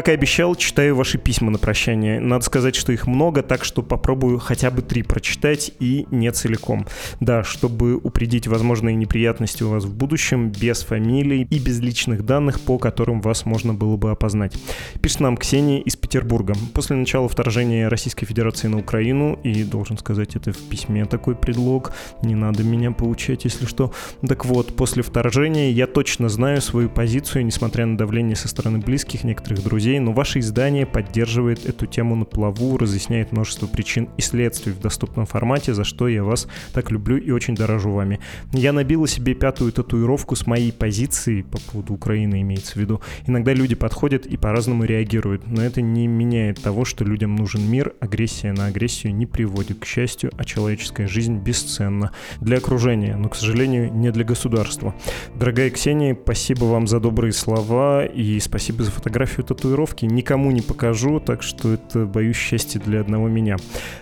Как 0.03 0.09
и 0.09 0.15
обещал, 0.15 0.53
читаю 0.55 0.97
ваши 0.97 1.17
письма 1.17 1.49
на 1.49 1.57
прощание. 1.57 2.19
Надо 2.19 2.43
сказать, 2.43 2.75
что 2.75 2.91
их 2.91 3.07
много, 3.07 3.41
так 3.41 3.63
что 3.63 3.81
попробую 3.81 4.37
хотя 4.37 4.69
бы 4.69 4.81
три 4.81 5.01
прочитать 5.01 5.71
и 5.79 6.07
не 6.11 6.29
целиком. 6.33 6.85
Да, 7.21 7.45
чтобы 7.45 7.95
упредить 7.95 8.45
возможные 8.45 8.97
неприятности 8.97 9.63
у 9.63 9.69
вас 9.69 9.85
в 9.85 9.95
будущем, 9.95 10.49
без 10.49 10.83
фамилий 10.83 11.47
и 11.49 11.57
без 11.57 11.79
личных 11.79 12.25
данных, 12.25 12.59
по 12.59 12.77
которым 12.79 13.21
вас 13.21 13.45
можно 13.45 13.73
было 13.73 13.95
бы 13.95 14.11
опознать. 14.11 14.57
Пишет 15.01 15.21
нам 15.21 15.37
Ксения 15.37 15.79
из 15.79 15.95
Петербурга. 15.95 16.53
После 16.73 16.97
начала 16.97 17.29
вторжения 17.29 17.87
Российской 17.87 18.25
Федерации 18.25 18.67
на 18.67 18.79
Украину, 18.79 19.39
и 19.41 19.63
должен 19.63 19.97
сказать, 19.97 20.35
это 20.35 20.51
в 20.51 20.67
письме 20.67 21.05
такой 21.05 21.33
предлог, 21.33 21.93
не 22.21 22.35
надо 22.35 22.63
меня 22.63 22.91
получать, 22.91 23.45
если 23.45 23.65
что. 23.65 23.93
Так 24.27 24.43
вот, 24.43 24.75
после 24.75 25.01
вторжения 25.01 25.71
я 25.71 25.87
точно 25.87 26.27
знаю 26.27 26.61
свою 26.61 26.89
позицию, 26.89 27.45
несмотря 27.45 27.85
на 27.85 27.97
давление 27.97 28.35
со 28.35 28.49
стороны 28.49 28.79
близких, 28.79 29.23
некоторых 29.23 29.63
друзей, 29.63 29.92
друзей, 29.93 29.99
но 29.99 30.13
ваше 30.13 30.39
издание 30.39 30.85
поддерживает 30.85 31.65
эту 31.65 31.85
тему 31.85 32.15
на 32.15 32.25
плаву, 32.25 32.77
разъясняет 32.77 33.31
множество 33.31 33.67
причин 33.67 34.09
и 34.17 34.21
следствий 34.21 34.73
в 34.73 34.79
доступном 34.79 35.25
формате, 35.25 35.73
за 35.73 35.83
что 35.83 36.07
я 36.07 36.23
вас 36.23 36.47
так 36.73 36.91
люблю 36.91 37.17
и 37.17 37.31
очень 37.31 37.55
дорожу 37.55 37.91
вами. 37.91 38.19
Я 38.53 38.73
набила 38.73 39.07
себе 39.07 39.33
пятую 39.33 39.71
татуировку 39.71 40.35
с 40.35 40.47
моей 40.47 40.71
позиции, 40.71 41.41
по 41.41 41.59
поводу 41.59 41.93
Украины 41.93 42.41
имеется 42.41 42.73
в 42.73 42.75
виду. 42.77 43.01
Иногда 43.27 43.53
люди 43.53 43.75
подходят 43.75 44.25
и 44.25 44.37
по-разному 44.37 44.83
реагируют, 44.85 45.47
но 45.47 45.61
это 45.61 45.81
не 45.81 46.07
меняет 46.07 46.61
того, 46.61 46.85
что 46.85 47.05
людям 47.05 47.35
нужен 47.35 47.69
мир, 47.69 47.93
агрессия 47.99 48.53
на 48.53 48.67
агрессию 48.67 49.13
не 49.15 49.25
приводит 49.25 49.79
к 49.79 49.85
счастью, 49.85 50.31
а 50.37 50.43
человеческая 50.43 51.07
жизнь 51.07 51.37
бесценна 51.37 52.11
для 52.41 52.57
окружения, 52.57 53.15
но, 53.15 53.29
к 53.29 53.35
сожалению, 53.35 53.93
не 53.93 54.11
для 54.11 54.23
государства. 54.23 54.95
Дорогая 55.35 55.69
Ксения, 55.69 56.17
спасибо 56.21 56.65
вам 56.65 56.87
за 56.87 56.99
добрые 56.99 57.33
слова 57.33 58.05
и 58.05 58.39
спасибо 58.39 58.83
за 58.83 58.91
фотографию 58.91 59.45
татуировки 59.45 59.82
татуировки 59.83 60.05
никому 60.05 60.51
не 60.51 60.61
покажу, 60.61 61.19
так 61.19 61.43
что 61.43 61.73
это, 61.73 62.05
боюсь, 62.05 62.37
счастье 62.37 62.81
для 62.83 63.01
одного 63.01 63.27
меня. 63.27 63.57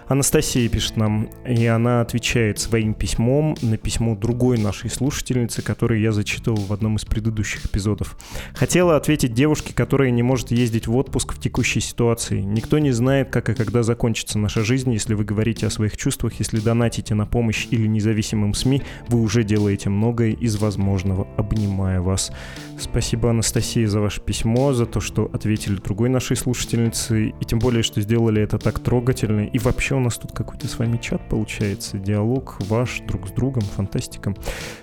Анастасия 0.07 0.67
пишет 0.69 0.97
нам, 0.97 1.29
и 1.47 1.65
она 1.65 2.01
отвечает 2.01 2.59
своим 2.59 2.93
письмом 2.93 3.55
на 3.61 3.77
письмо 3.77 4.15
другой 4.15 4.57
нашей 4.57 4.89
слушательницы, 4.89 5.61
которую 5.61 6.01
я 6.01 6.11
зачитывал 6.11 6.57
в 6.57 6.73
одном 6.73 6.97
из 6.97 7.05
предыдущих 7.05 7.65
эпизодов. 7.65 8.17
Хотела 8.53 8.95
ответить 8.95 9.34
девушке, 9.34 9.73
которая 9.73 10.11
не 10.11 10.23
может 10.23 10.51
ездить 10.51 10.88
в 10.88 10.95
отпуск 10.95 11.34
в 11.34 11.39
текущей 11.39 11.79
ситуации. 11.79 12.41
Никто 12.41 12.79
не 12.79 12.91
знает, 12.91 13.29
как 13.29 13.49
и 13.49 13.53
когда 13.53 13.84
закончится 13.84 14.38
наша 14.38 14.63
жизнь, 14.63 14.91
если 14.91 15.13
вы 15.13 15.23
говорите 15.23 15.67
о 15.67 15.69
своих 15.69 15.97
чувствах, 15.97 16.34
если 16.39 16.59
донатите 16.59 17.15
на 17.15 17.25
помощь 17.25 17.67
или 17.71 17.88
независимым 17.88 18.53
СМИ, 18.53 18.82
вы 19.07 19.21
уже 19.21 19.43
делаете 19.43 19.89
многое 19.89 20.32
из 20.32 20.57
возможного. 20.57 21.27
Обнимаю 21.38 22.03
вас. 22.03 22.32
Спасибо, 22.79 23.29
Анастасия, 23.29 23.88
за 23.88 23.99
ваше 23.99 24.21
письмо, 24.21 24.73
за 24.73 24.86
то, 24.86 24.99
что 24.99 25.29
ответили 25.34 25.70
другой 25.80 26.09
нашей 26.09 26.36
слушательнице, 26.36 27.34
и 27.39 27.45
тем 27.45 27.59
более, 27.59 27.84
что 27.84 28.01
сделали 28.01 28.41
это 28.41 28.57
так 28.57 28.80
трогательно. 28.80 29.41
И 29.41 29.57
вообще 29.59 29.95
у 29.95 29.99
нас 29.99 30.17
тут 30.17 30.32
какой-то 30.32 30.67
с 30.67 30.78
вами 30.78 30.97
чат 30.97 31.28
получается, 31.30 31.97
диалог 31.97 32.57
ваш 32.67 33.01
друг 33.07 33.28
с 33.28 33.32
другом, 33.32 33.61
фантастика. 33.63 34.36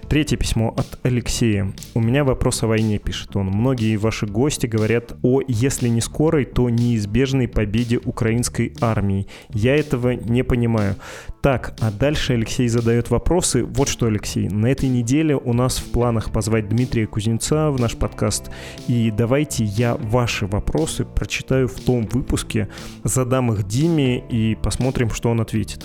Третье 0.09 0.37
письмо 0.37 0.75
от 0.77 0.99
Алексея. 1.03 1.73
У 1.95 2.01
меня 2.01 2.25
вопрос 2.25 2.63
о 2.63 2.67
войне, 2.67 2.99
пишет 2.99 3.37
он. 3.37 3.49
Многие 3.49 3.97
ваши 3.97 4.27
гости 4.27 4.67
говорят 4.67 5.13
о, 5.23 5.43
если 5.47 5.89
не 5.89 6.01
скорой, 6.01 6.47
то 6.47 6.71
неизбежной 6.71 7.49
победе 7.49 7.99
украинской 7.99 8.73
армии. 8.81 9.27
Я 9.51 9.77
этого 9.77 10.13
не 10.13 10.43
понимаю. 10.43 10.97
Так, 11.43 11.77
а 11.81 11.91
дальше 11.91 12.33
Алексей 12.33 12.69
задает 12.69 13.11
вопросы. 13.11 13.65
Вот 13.65 13.89
что, 13.89 14.07
Алексей, 14.07 14.49
на 14.49 14.67
этой 14.67 14.89
неделе 14.89 15.37
у 15.37 15.53
нас 15.53 15.79
в 15.79 15.93
планах 15.93 16.33
позвать 16.33 16.69
Дмитрия 16.69 17.07
Кузнеца 17.07 17.71
в 17.71 17.79
наш 17.79 17.95
подкаст. 17.97 18.51
И 18.87 19.11
давайте 19.11 19.65
я 19.65 19.97
ваши 19.97 20.47
вопросы 20.47 20.78
прочитаю 20.87 21.69
в 21.69 21.81
том 21.81 22.07
выпуске, 22.07 22.69
задам 23.05 23.53
их 23.53 23.67
Диме 23.67 24.19
и 24.29 24.55
посмотрим, 24.55 25.11
что 25.11 25.31
он 25.31 25.41
ответит. 25.41 25.85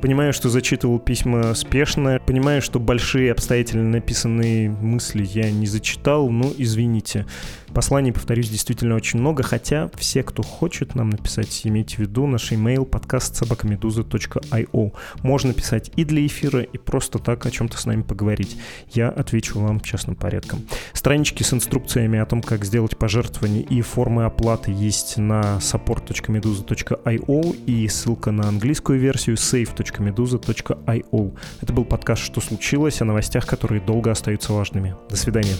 Понимаю, 0.00 0.32
что 0.32 0.48
зачитывал 0.48 0.98
письма 0.98 1.54
спешно. 1.54 2.20
Понимаю, 2.24 2.62
что 2.62 2.80
большие 2.80 3.32
обстоятельно 3.32 3.84
написанные 3.84 4.70
мысли 4.70 5.28
я 5.30 5.50
не 5.50 5.66
зачитал. 5.66 6.30
Ну, 6.30 6.54
извините. 6.56 7.26
Посланий, 7.74 8.12
повторюсь, 8.12 8.48
действительно 8.48 8.96
очень 8.96 9.20
много, 9.20 9.42
хотя 9.42 9.90
все, 9.96 10.22
кто 10.22 10.42
хочет 10.42 10.94
нам 10.94 11.10
написать, 11.10 11.60
имейте 11.64 11.96
в 11.96 11.98
виду 12.00 12.26
наш 12.26 12.52
email 12.52 12.84
подкаст 12.84 13.36
собакамедуза.io. 13.36 14.92
Можно 15.22 15.52
писать 15.52 15.90
и 15.96 16.04
для 16.04 16.26
эфира, 16.26 16.62
и 16.62 16.78
просто 16.78 17.18
так 17.18 17.44
о 17.46 17.50
чем-то 17.50 17.78
с 17.78 17.86
нами 17.86 18.02
поговорить. 18.02 18.56
Я 18.90 19.08
отвечу 19.08 19.60
вам 19.60 19.80
частным 19.80 20.16
порядком. 20.16 20.66
Странички 20.92 21.42
с 21.42 21.52
инструкциями 21.52 22.18
о 22.18 22.26
том, 22.26 22.42
как 22.42 22.64
сделать 22.64 22.96
пожертвования 22.96 23.62
и 23.62 23.82
формы 23.82 24.24
оплаты 24.24 24.72
есть 24.72 25.16
на 25.16 25.58
support.meduza.io 25.58 27.64
и 27.66 27.88
ссылка 27.88 28.32
на 28.32 28.48
английскую 28.48 28.98
версию 28.98 29.36
save.meduza.io. 29.36 31.38
Это 31.60 31.72
был 31.72 31.84
подкаст 31.84 32.22
«Что 32.22 32.40
случилось?» 32.40 33.00
о 33.00 33.04
новостях, 33.04 33.46
которые 33.46 33.80
долго 33.80 34.10
остаются 34.10 34.52
важными. 34.52 34.94
До 35.08 35.16
свидания. 35.16 35.54